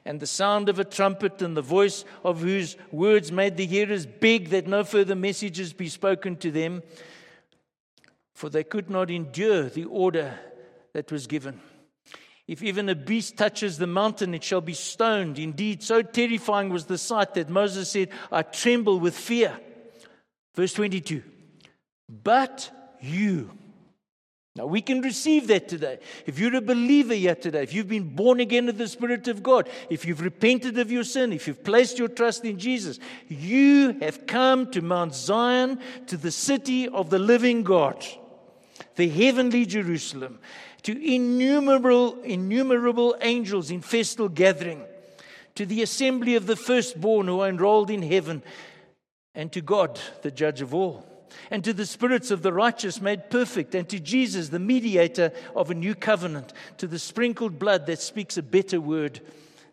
And 0.05 0.21
the 0.21 0.27
sound 0.27 0.69
of 0.69 0.79
a 0.79 0.85
trumpet 0.85 1.43
and 1.43 1.57
the 1.57 1.63
voice 1.63 2.05
of 2.25 2.41
whose 2.41 2.77
words 2.91 3.33
made 3.33 3.57
the 3.57 3.67
hearers 3.67 4.07
beg 4.07 4.51
that 4.51 4.67
no 4.67 4.85
further 4.85 5.15
messages 5.15 5.73
be 5.73 5.89
spoken 5.89 6.37
to 6.37 6.51
them, 6.51 6.83
for 8.35 8.49
they 8.49 8.65
could 8.65 8.91
not 8.91 9.11
endure 9.11 9.65
the 9.65 9.85
order 9.85 10.39
that 10.93 11.11
was 11.11 11.27
given. 11.27 11.61
If 12.47 12.63
even 12.63 12.89
a 12.89 12.95
beast 12.95 13.37
touches 13.37 13.77
the 13.77 13.89
mountain, 13.89 14.33
it 14.33 14.45
shall 14.45 14.61
be 14.61 14.75
stoned. 14.75 15.39
Indeed, 15.39 15.83
so 15.83 16.03
terrifying 16.03 16.69
was 16.69 16.85
the 16.85 16.99
sight 16.99 17.35
that 17.35 17.49
Moses 17.49 17.91
said, 17.91 18.11
I 18.31 18.43
tremble 18.43 19.01
with 19.01 19.17
fear. 19.17 19.59
Verse 20.55 20.73
22 20.73 21.23
But 22.09 22.71
you. 23.01 23.51
Now, 24.57 24.67
we 24.67 24.81
can 24.81 25.03
receive 25.03 25.47
that 25.49 25.69
today. 25.69 25.99
If 26.25 26.39
you're 26.39 26.57
a 26.57 26.61
believer 26.61 27.15
yet 27.15 27.43
today, 27.43 27.63
if 27.63 27.75
you've 27.75 27.89
been 27.89 28.17
born 28.17 28.41
again 28.41 28.69
of 28.69 28.79
the 28.79 28.89
Spirit 28.89 29.29
of 29.29 29.43
God, 29.43 29.69
if 29.91 30.05
you've 30.05 30.23
repented 30.23 30.79
of 30.79 30.91
your 30.91 31.05
sin, 31.05 31.33
if 31.33 31.47
you've 31.47 31.63
placed 31.63 31.99
your 31.99 32.09
trust 32.09 32.45
in 32.45 32.59
Jesus, 32.59 32.99
you 33.29 33.99
have 34.01 34.27
come 34.27 34.71
to 34.71 34.81
Mount 34.81 35.15
Zion, 35.15 35.79
to 36.07 36.17
the 36.17 36.31
city 36.31 36.89
of 36.89 37.11
the 37.11 37.19
living 37.19 37.63
God, 37.63 38.05
the 38.97 39.09
heavenly 39.09 39.67
Jerusalem 39.67 40.39
to 40.87 41.05
innumerable, 41.05 42.23
innumerable 42.23 43.17
angels 43.21 43.73
in 43.73 43.81
festal 43.81 44.29
gathering, 44.29 44.85
to 45.57 45.67
the 45.67 45.83
assembly 45.83 46.37
of 46.37 46.47
the 46.47 46.55
firstborn 46.55 47.27
who 47.27 47.41
are 47.41 47.49
enrolled 47.49 47.91
in 47.91 48.03
heaven, 48.03 48.41
and 49.35 49.51
to 49.51 49.61
God, 49.61 49.99
the 50.23 50.31
judge 50.31 50.61
of 50.61 50.73
all, 50.73 51.05
and 51.51 51.65
to 51.65 51.73
the 51.73 51.87
spirits 51.87 52.31
of 52.31 52.43
the 52.43 52.53
righteous 52.53 53.01
made 53.01 53.31
perfect, 53.31 53.75
and 53.75 53.89
to 53.89 54.01
Jesus, 54.01 54.49
the 54.49 54.59
mediator 54.59 55.33
of 55.55 55.71
a 55.71 55.75
new 55.75 55.95
covenant, 55.95 56.53
to 56.79 56.87
the 56.87 56.99
sprinkled 56.99 57.59
blood 57.59 57.87
that 57.87 58.01
speaks 58.01 58.37
a 58.37 58.43
better 58.43 58.81
word 58.81 59.21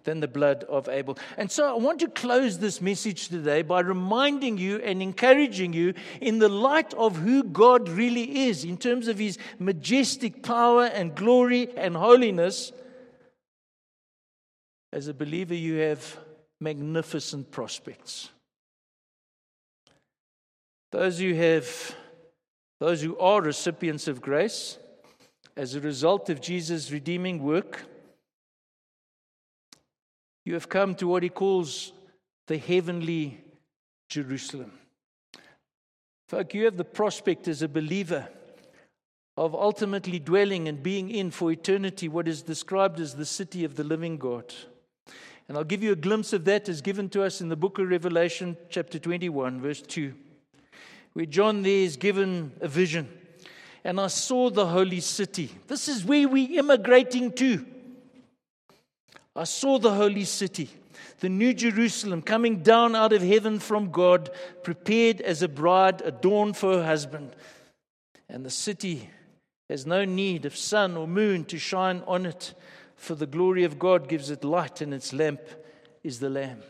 than 0.03 0.19
the 0.19 0.27
blood 0.27 0.63
of 0.65 0.89
Abel. 0.89 1.17
And 1.37 1.51
so 1.51 1.69
I 1.69 1.77
want 1.77 1.99
to 2.01 2.07
close 2.07 2.59
this 2.59 2.81
message 2.81 3.29
today 3.29 3.61
by 3.61 3.79
reminding 3.79 4.57
you 4.57 4.77
and 4.77 5.01
encouraging 5.01 5.73
you 5.73 5.93
in 6.19 6.39
the 6.39 6.49
light 6.49 6.93
of 6.95 7.17
who 7.17 7.43
God 7.43 7.89
really 7.89 8.47
is 8.47 8.63
in 8.63 8.77
terms 8.77 9.07
of 9.07 9.17
his 9.17 9.37
majestic 9.59 10.43
power 10.43 10.85
and 10.85 11.15
glory 11.15 11.69
and 11.77 11.95
holiness. 11.95 12.71
As 14.91 15.07
a 15.07 15.13
believer, 15.13 15.55
you 15.55 15.75
have 15.75 16.19
magnificent 16.59 17.51
prospects. 17.51 18.29
Those 20.93 21.17
who 21.17 21.33
have 21.33 21.95
those 22.79 23.01
who 23.01 23.17
are 23.17 23.41
recipients 23.41 24.07
of 24.07 24.21
grace 24.21 24.77
as 25.57 25.73
a 25.73 25.81
result 25.81 26.29
of 26.29 26.39
Jesus' 26.39 26.91
redeeming 26.91 27.41
work 27.41 27.85
you 30.45 30.53
have 30.53 30.69
come 30.69 30.93
to 30.95 31.07
what 31.07 31.23
he 31.23 31.29
calls 31.29 31.93
the 32.45 32.59
heavenly 32.59 33.41
Jerusalem. 34.07 34.71
Folk, 36.27 36.53
you 36.53 36.65
have 36.65 36.77
the 36.77 36.85
prospect 36.85 37.47
as 37.47 37.63
a 37.63 37.67
believer 37.67 38.27
of 39.35 39.55
ultimately 39.55 40.19
dwelling 40.19 40.67
and 40.67 40.83
being 40.83 41.09
in 41.09 41.31
for 41.31 41.51
eternity 41.51 42.07
what 42.07 42.27
is 42.27 42.43
described 42.43 42.99
as 42.99 43.15
the 43.15 43.25
city 43.25 43.63
of 43.63 43.77
the 43.77 43.83
living 43.83 44.17
God. 44.17 44.53
And 45.47 45.57
I'll 45.57 45.63
give 45.63 45.81
you 45.81 45.91
a 45.91 45.95
glimpse 45.95 46.33
of 46.33 46.45
that 46.45 46.69
as 46.69 46.81
given 46.81 47.09
to 47.09 47.23
us 47.23 47.41
in 47.41 47.49
the 47.49 47.55
book 47.55 47.79
of 47.79 47.89
Revelation, 47.89 48.57
chapter 48.69 48.99
21, 48.99 49.59
verse 49.59 49.81
2, 49.81 50.13
where 51.13 51.25
John 51.25 51.61
there 51.61 51.71
is 51.71 51.97
given 51.97 52.51
a 52.59 52.67
vision. 52.67 53.07
And 53.83 53.99
I 53.99 54.07
saw 54.07 54.49
the 54.49 54.65
holy 54.65 54.99
city. 54.99 55.51
This 55.67 55.87
is 55.87 56.05
where 56.05 56.27
we're 56.27 56.59
immigrating 56.59 57.31
to. 57.33 57.65
I 59.35 59.45
saw 59.45 59.79
the 59.79 59.93
holy 59.93 60.25
city, 60.25 60.69
the 61.19 61.29
new 61.29 61.53
Jerusalem, 61.53 62.21
coming 62.21 62.61
down 62.61 62.95
out 62.95 63.13
of 63.13 63.21
heaven 63.21 63.59
from 63.59 63.91
God, 63.91 64.29
prepared 64.63 65.21
as 65.21 65.41
a 65.41 65.47
bride 65.47 66.01
adorned 66.01 66.55
for 66.55 66.73
her 66.73 66.85
husband. 66.85 67.35
And 68.29 68.45
the 68.45 68.51
city 68.51 69.09
has 69.69 69.85
no 69.85 70.05
need 70.05 70.45
of 70.45 70.55
sun 70.55 70.95
or 70.95 71.07
moon 71.07 71.45
to 71.45 71.57
shine 71.57 72.03
on 72.05 72.25
it, 72.25 72.53
for 72.95 73.15
the 73.15 73.25
glory 73.25 73.63
of 73.63 73.79
God 73.79 74.07
gives 74.07 74.29
it 74.29 74.43
light, 74.43 74.81
and 74.81 74.93
its 74.93 75.13
lamp 75.13 75.41
is 76.03 76.19
the 76.19 76.29
Lamb. 76.29 76.61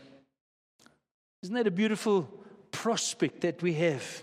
Isn't 1.42 1.54
that 1.54 1.66
a 1.66 1.70
beautiful 1.70 2.28
prospect 2.70 3.42
that 3.42 3.62
we 3.62 3.74
have? 3.74 4.22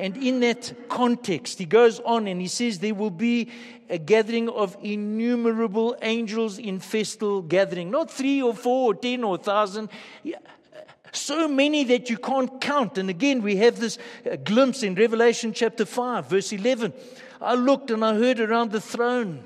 And 0.00 0.16
in 0.16 0.40
that 0.40 0.88
context, 0.88 1.58
he 1.58 1.66
goes 1.66 2.00
on 2.00 2.26
and 2.26 2.40
he 2.40 2.48
says 2.48 2.78
there 2.78 2.94
will 2.94 3.10
be 3.10 3.50
a 3.90 3.98
gathering 3.98 4.48
of 4.48 4.74
innumerable 4.82 5.94
angels 6.00 6.58
in 6.58 6.80
festal 6.80 7.42
gathering. 7.42 7.90
Not 7.90 8.10
three 8.10 8.40
or 8.40 8.54
four 8.54 8.92
or 8.92 8.94
ten 8.94 9.22
or 9.24 9.36
thousand. 9.36 9.90
So 11.12 11.46
many 11.48 11.84
that 11.84 12.08
you 12.08 12.16
can't 12.16 12.62
count. 12.62 12.96
And 12.96 13.10
again, 13.10 13.42
we 13.42 13.56
have 13.56 13.78
this 13.78 13.98
uh, 14.24 14.36
glimpse 14.36 14.82
in 14.82 14.94
Revelation 14.94 15.52
chapter 15.52 15.84
5, 15.84 16.30
verse 16.30 16.50
11. 16.50 16.94
I 17.42 17.54
looked 17.54 17.90
and 17.90 18.02
I 18.02 18.14
heard 18.14 18.40
around 18.40 18.72
the 18.72 18.80
throne 18.80 19.44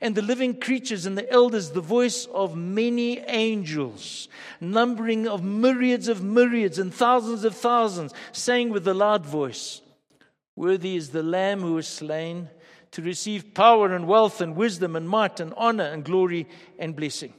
and 0.00 0.14
the 0.14 0.22
living 0.22 0.58
creatures 0.58 1.06
and 1.06 1.16
the 1.16 1.30
elders 1.30 1.70
the 1.70 1.80
voice 1.80 2.26
of 2.26 2.56
many 2.56 3.18
angels, 3.20 4.28
numbering 4.60 5.26
of 5.28 5.44
myriads 5.44 6.08
of 6.08 6.22
myriads 6.22 6.78
and 6.78 6.92
thousands 6.92 7.44
of 7.44 7.54
thousands, 7.54 8.14
saying 8.32 8.70
with 8.70 8.86
a 8.88 8.94
loud 8.94 9.26
voice, 9.26 9.82
Worthy 10.56 10.96
is 10.96 11.10
the 11.10 11.22
Lamb 11.22 11.60
who 11.60 11.74
was 11.74 11.88
slain 11.88 12.48
to 12.92 13.02
receive 13.02 13.54
power 13.54 13.94
and 13.94 14.06
wealth 14.06 14.40
and 14.40 14.56
wisdom 14.56 14.96
and 14.96 15.08
might 15.08 15.40
and 15.40 15.54
honor 15.56 15.84
and 15.84 16.04
glory 16.04 16.48
and 16.78 16.96
blessing. 16.96 17.32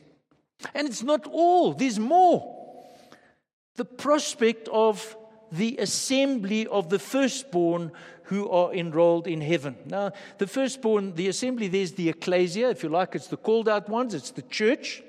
And 0.73 0.87
it's 0.87 1.03
not 1.03 1.27
all, 1.27 1.73
there's 1.73 1.99
more. 1.99 2.57
The 3.75 3.85
prospect 3.85 4.67
of 4.69 5.15
the 5.51 5.77
assembly 5.77 6.65
of 6.67 6.89
the 6.89 6.99
firstborn 6.99 7.91
who 8.23 8.49
are 8.49 8.73
enrolled 8.73 9.27
in 9.27 9.41
heaven. 9.41 9.75
Now, 9.85 10.11
the 10.37 10.47
firstborn, 10.47 11.15
the 11.15 11.27
assembly, 11.27 11.67
there's 11.67 11.91
the 11.91 12.09
ecclesia, 12.09 12.69
if 12.69 12.83
you 12.83 12.89
like, 12.89 13.15
it's 13.15 13.27
the 13.27 13.37
called 13.37 13.67
out 13.67 13.89
ones, 13.89 14.13
it's 14.13 14.31
the 14.31 14.41
church. 14.43 15.03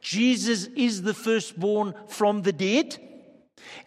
Jesus 0.00 0.66
is 0.76 1.02
the 1.02 1.14
firstborn 1.14 1.94
from 2.06 2.42
the 2.42 2.52
dead, 2.52 2.98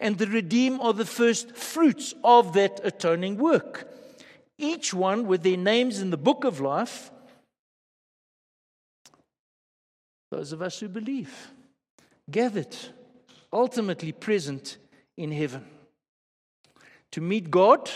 and 0.00 0.18
the 0.18 0.26
redeemed 0.26 0.80
are 0.80 0.92
the 0.92 1.04
first 1.04 1.56
fruits 1.56 2.14
of 2.24 2.52
that 2.54 2.80
atoning 2.82 3.36
work. 3.36 3.88
Each 4.58 4.92
one 4.92 5.26
with 5.26 5.42
their 5.42 5.56
names 5.56 6.00
in 6.00 6.10
the 6.10 6.16
book 6.16 6.44
of 6.44 6.60
life. 6.60 7.10
Those 10.30 10.52
of 10.52 10.62
us 10.62 10.80
who 10.80 10.88
believe, 10.88 11.52
gathered, 12.28 12.76
ultimately 13.52 14.10
present 14.10 14.78
in 15.16 15.30
heaven. 15.30 15.64
To 17.14 17.20
meet 17.20 17.48
God 17.48 17.88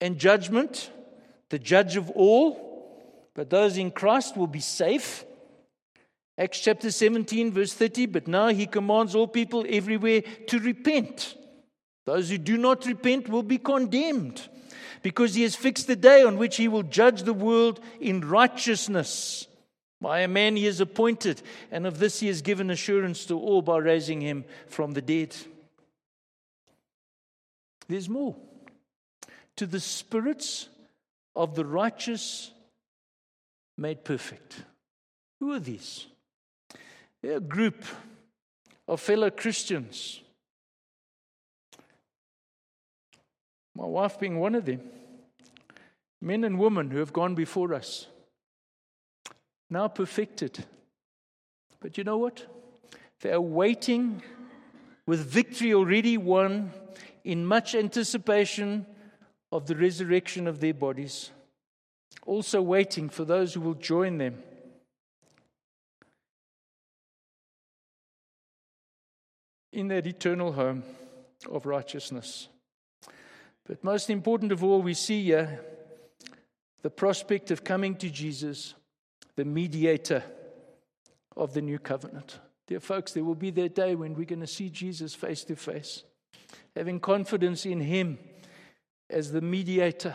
and 0.00 0.18
judgment, 0.18 0.90
the 1.48 1.60
judge 1.60 1.94
of 1.94 2.10
all, 2.10 3.30
but 3.36 3.50
those 3.50 3.78
in 3.78 3.92
Christ 3.92 4.36
will 4.36 4.48
be 4.48 4.58
safe. 4.58 5.24
Acts 6.36 6.58
chapter 6.58 6.90
17, 6.90 7.52
verse 7.52 7.72
30. 7.72 8.06
But 8.06 8.26
now 8.26 8.48
he 8.48 8.66
commands 8.66 9.14
all 9.14 9.28
people 9.28 9.64
everywhere 9.68 10.22
to 10.48 10.58
repent. 10.58 11.36
Those 12.04 12.30
who 12.30 12.38
do 12.38 12.58
not 12.58 12.84
repent 12.84 13.28
will 13.28 13.44
be 13.44 13.58
condemned 13.58 14.48
because 15.02 15.36
he 15.36 15.42
has 15.42 15.54
fixed 15.54 15.86
the 15.86 15.94
day 15.94 16.24
on 16.24 16.38
which 16.38 16.56
he 16.56 16.66
will 16.66 16.82
judge 16.82 17.22
the 17.22 17.32
world 17.32 17.78
in 18.00 18.28
righteousness 18.28 19.46
by 20.00 20.22
a 20.22 20.26
man 20.26 20.56
he 20.56 20.64
has 20.64 20.80
appointed. 20.80 21.42
And 21.70 21.86
of 21.86 22.00
this 22.00 22.18
he 22.18 22.26
has 22.26 22.42
given 22.42 22.70
assurance 22.70 23.24
to 23.26 23.38
all 23.38 23.62
by 23.62 23.78
raising 23.78 24.20
him 24.20 24.44
from 24.66 24.94
the 24.94 25.00
dead. 25.00 25.36
There's 27.88 28.08
more. 28.08 28.36
To 29.56 29.66
the 29.66 29.80
spirits 29.80 30.68
of 31.34 31.54
the 31.54 31.64
righteous 31.64 32.50
made 33.76 34.04
perfect. 34.04 34.62
Who 35.40 35.52
are 35.52 35.60
these? 35.60 36.06
They're 37.22 37.38
a 37.38 37.40
group 37.40 37.84
of 38.88 39.00
fellow 39.00 39.30
Christians. 39.30 40.20
My 43.74 43.84
wife 43.84 44.18
being 44.18 44.38
one 44.38 44.54
of 44.54 44.64
them. 44.64 44.80
Men 46.20 46.44
and 46.44 46.58
women 46.58 46.90
who 46.90 46.98
have 46.98 47.12
gone 47.12 47.34
before 47.34 47.74
us. 47.74 48.06
Now 49.68 49.88
perfected. 49.88 50.64
But 51.80 51.98
you 51.98 52.04
know 52.04 52.16
what? 52.16 52.46
They 53.20 53.32
are 53.32 53.40
waiting 53.40 54.22
with 55.06 55.20
victory 55.20 55.74
already 55.74 56.16
won 56.16 56.72
in 57.26 57.44
much 57.44 57.74
anticipation 57.74 58.86
of 59.50 59.66
the 59.66 59.74
resurrection 59.74 60.46
of 60.46 60.60
their 60.60 60.72
bodies. 60.72 61.32
Also 62.24 62.62
waiting 62.62 63.08
for 63.08 63.24
those 63.24 63.52
who 63.52 63.60
will 63.60 63.74
join 63.74 64.18
them 64.18 64.40
in 69.72 69.88
that 69.88 70.06
eternal 70.06 70.52
home 70.52 70.84
of 71.50 71.66
righteousness. 71.66 72.48
But 73.66 73.82
most 73.82 74.08
important 74.08 74.52
of 74.52 74.62
all, 74.62 74.80
we 74.80 74.94
see 74.94 75.24
here 75.24 75.60
the 76.82 76.90
prospect 76.90 77.50
of 77.50 77.64
coming 77.64 77.96
to 77.96 78.08
Jesus, 78.08 78.74
the 79.34 79.44
mediator 79.44 80.22
of 81.36 81.54
the 81.54 81.62
new 81.62 81.80
covenant. 81.80 82.38
Dear 82.68 82.78
folks, 82.78 83.12
there 83.12 83.24
will 83.24 83.34
be 83.34 83.50
that 83.50 83.74
day 83.74 83.96
when 83.96 84.14
we're 84.14 84.26
going 84.26 84.40
to 84.40 84.46
see 84.46 84.70
Jesus 84.70 85.12
face 85.12 85.42
to 85.44 85.56
face, 85.56 86.04
having 86.74 87.00
confidence 87.00 87.66
in 87.66 87.80
Him 87.80 88.18
as 89.10 89.32
the 89.32 89.40
mediator, 89.40 90.14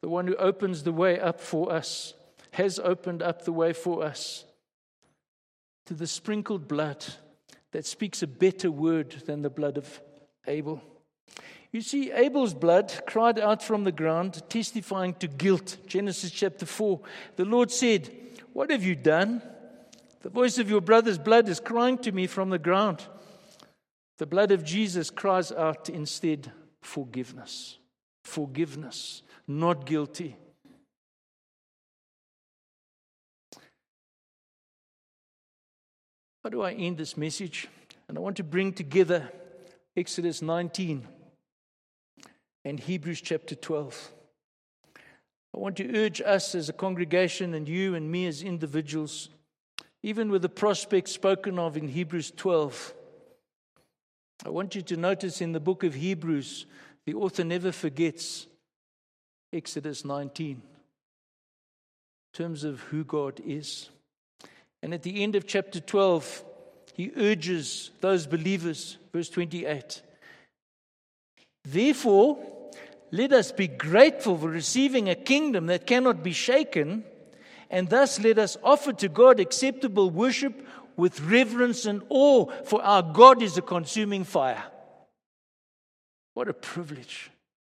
the 0.00 0.08
one 0.08 0.26
who 0.26 0.36
opens 0.36 0.82
the 0.82 0.92
way 0.92 1.18
up 1.18 1.40
for 1.40 1.72
us, 1.72 2.14
has 2.52 2.78
opened 2.78 3.22
up 3.22 3.44
the 3.44 3.52
way 3.52 3.72
for 3.72 4.02
us 4.04 4.44
to 5.86 5.94
the 5.94 6.06
sprinkled 6.06 6.68
blood 6.68 7.04
that 7.72 7.86
speaks 7.86 8.22
a 8.22 8.26
better 8.26 8.70
word 8.70 9.10
than 9.26 9.42
the 9.42 9.50
blood 9.50 9.76
of 9.76 10.00
Abel. 10.46 10.82
You 11.72 11.80
see, 11.82 12.10
Abel's 12.10 12.54
blood 12.54 13.02
cried 13.06 13.38
out 13.38 13.62
from 13.62 13.84
the 13.84 13.92
ground, 13.92 14.42
testifying 14.48 15.14
to 15.14 15.28
guilt. 15.28 15.76
Genesis 15.86 16.32
chapter 16.32 16.66
4. 16.66 17.00
The 17.36 17.44
Lord 17.44 17.70
said, 17.70 18.10
What 18.52 18.70
have 18.70 18.82
you 18.82 18.96
done? 18.96 19.40
The 20.22 20.30
voice 20.30 20.58
of 20.58 20.68
your 20.68 20.80
brother's 20.80 21.18
blood 21.18 21.48
is 21.48 21.60
crying 21.60 21.98
to 21.98 22.12
me 22.12 22.26
from 22.26 22.50
the 22.50 22.58
ground. 22.58 23.06
The 24.20 24.26
blood 24.26 24.50
of 24.50 24.62
Jesus 24.62 25.08
cries 25.08 25.50
out 25.50 25.88
instead, 25.88 26.52
Forgiveness. 26.82 27.78
Forgiveness, 28.22 29.22
not 29.48 29.86
guilty. 29.86 30.36
How 36.44 36.50
do 36.50 36.60
I 36.60 36.72
end 36.72 36.98
this 36.98 37.16
message? 37.16 37.68
And 38.08 38.18
I 38.18 38.20
want 38.20 38.36
to 38.36 38.44
bring 38.44 38.74
together 38.74 39.26
Exodus 39.96 40.42
19 40.42 41.08
and 42.66 42.78
Hebrews 42.78 43.22
chapter 43.22 43.54
12. 43.54 44.12
I 45.54 45.58
want 45.58 45.76
to 45.78 45.96
urge 45.96 46.20
us 46.20 46.54
as 46.54 46.68
a 46.68 46.74
congregation 46.74 47.54
and 47.54 47.66
you 47.66 47.94
and 47.94 48.12
me 48.12 48.26
as 48.26 48.42
individuals, 48.42 49.30
even 50.02 50.30
with 50.30 50.42
the 50.42 50.50
prospect 50.50 51.08
spoken 51.08 51.58
of 51.58 51.78
in 51.78 51.88
Hebrews 51.88 52.32
12. 52.36 52.96
I 54.44 54.48
want 54.48 54.74
you 54.74 54.82
to 54.82 54.96
notice 54.96 55.40
in 55.40 55.52
the 55.52 55.60
book 55.60 55.84
of 55.84 55.94
Hebrews, 55.94 56.66
the 57.04 57.14
author 57.14 57.44
never 57.44 57.72
forgets 57.72 58.46
Exodus 59.52 60.04
19 60.04 60.48
in 60.48 60.60
terms 62.32 62.64
of 62.64 62.80
who 62.80 63.04
God 63.04 63.40
is. 63.44 63.90
And 64.82 64.94
at 64.94 65.02
the 65.02 65.22
end 65.22 65.36
of 65.36 65.46
chapter 65.46 65.78
12, 65.78 66.44
he 66.94 67.12
urges 67.16 67.90
those 68.00 68.26
believers, 68.26 68.96
verse 69.12 69.28
28 69.28 70.02
Therefore, 71.64 72.38
let 73.10 73.32
us 73.32 73.52
be 73.52 73.68
grateful 73.68 74.38
for 74.38 74.48
receiving 74.48 75.08
a 75.08 75.14
kingdom 75.14 75.66
that 75.66 75.86
cannot 75.86 76.22
be 76.22 76.32
shaken, 76.32 77.04
and 77.68 77.90
thus 77.90 78.18
let 78.20 78.38
us 78.38 78.56
offer 78.62 78.92
to 78.94 79.08
God 79.08 79.38
acceptable 79.38 80.08
worship 80.08 80.66
with 81.00 81.20
reverence 81.20 81.86
and 81.86 82.02
awe, 82.10 82.46
for 82.64 82.82
our 82.82 83.02
God 83.02 83.42
is 83.42 83.56
a 83.56 83.62
consuming 83.62 84.22
fire. 84.24 84.62
What 86.34 86.48
a 86.48 86.52
privilege! 86.54 87.30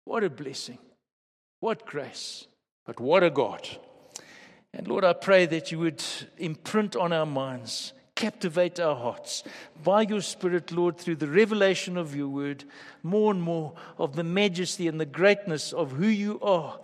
What 0.05 0.25
a 0.25 0.31
blessing! 0.31 0.79
What 1.61 1.87
grace! 1.87 2.47
But 2.87 2.99
what 2.99 3.23
a 3.23 3.31
God! 3.31 3.69
And 4.73 4.89
Lord, 4.89 5.05
I 5.05 5.13
pray 5.13 5.47
that 5.47 5.71
you 5.71 5.79
would 5.81 6.03
imprint 6.39 6.97
on 6.97 7.13
our 7.13 7.27
minds, 7.27 7.93
captivate 8.15 8.81
our 8.81 8.97
hearts 8.97 9.45
by 9.83 10.03
your 10.03 10.21
Spirit, 10.21 10.73
Lord, 10.73 10.97
through 10.97 11.17
the 11.17 11.29
revelation 11.29 11.97
of 11.97 12.17
your 12.17 12.29
word, 12.29 12.65
more 13.03 13.33
and 13.33 13.43
more 13.43 13.75
of 13.99 14.17
the 14.17 14.25
majesty 14.25 14.89
and 14.89 15.01
the 15.01 15.07
greatness 15.07 15.73
of 15.73 15.93
who 15.93 16.07
you 16.07 16.41
are. 16.41 16.79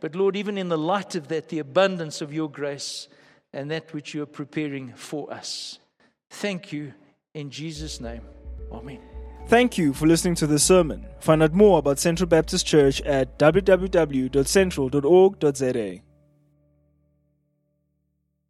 But 0.00 0.14
Lord, 0.14 0.36
even 0.36 0.58
in 0.58 0.68
the 0.68 0.78
light 0.78 1.14
of 1.14 1.28
that, 1.28 1.48
the 1.48 1.58
abundance 1.58 2.20
of 2.20 2.32
your 2.32 2.50
grace 2.50 3.08
and 3.54 3.70
that 3.70 3.94
which 3.94 4.12
you 4.12 4.22
are 4.22 4.26
preparing 4.26 4.92
for 4.94 5.32
us. 5.32 5.78
Thank 6.28 6.72
you 6.72 6.92
in 7.32 7.50
Jesus' 7.50 8.00
name. 8.00 8.22
Amen. 8.72 8.98
Thank 9.46 9.78
you 9.78 9.92
for 9.92 10.06
listening 10.06 10.34
to 10.36 10.46
this 10.46 10.64
sermon. 10.64 11.04
Find 11.20 11.42
out 11.42 11.52
more 11.52 11.78
about 11.78 11.98
Central 11.98 12.26
Baptist 12.26 12.64
Church 12.66 13.02
at 13.02 13.38
www.central.org.za. 13.38 16.13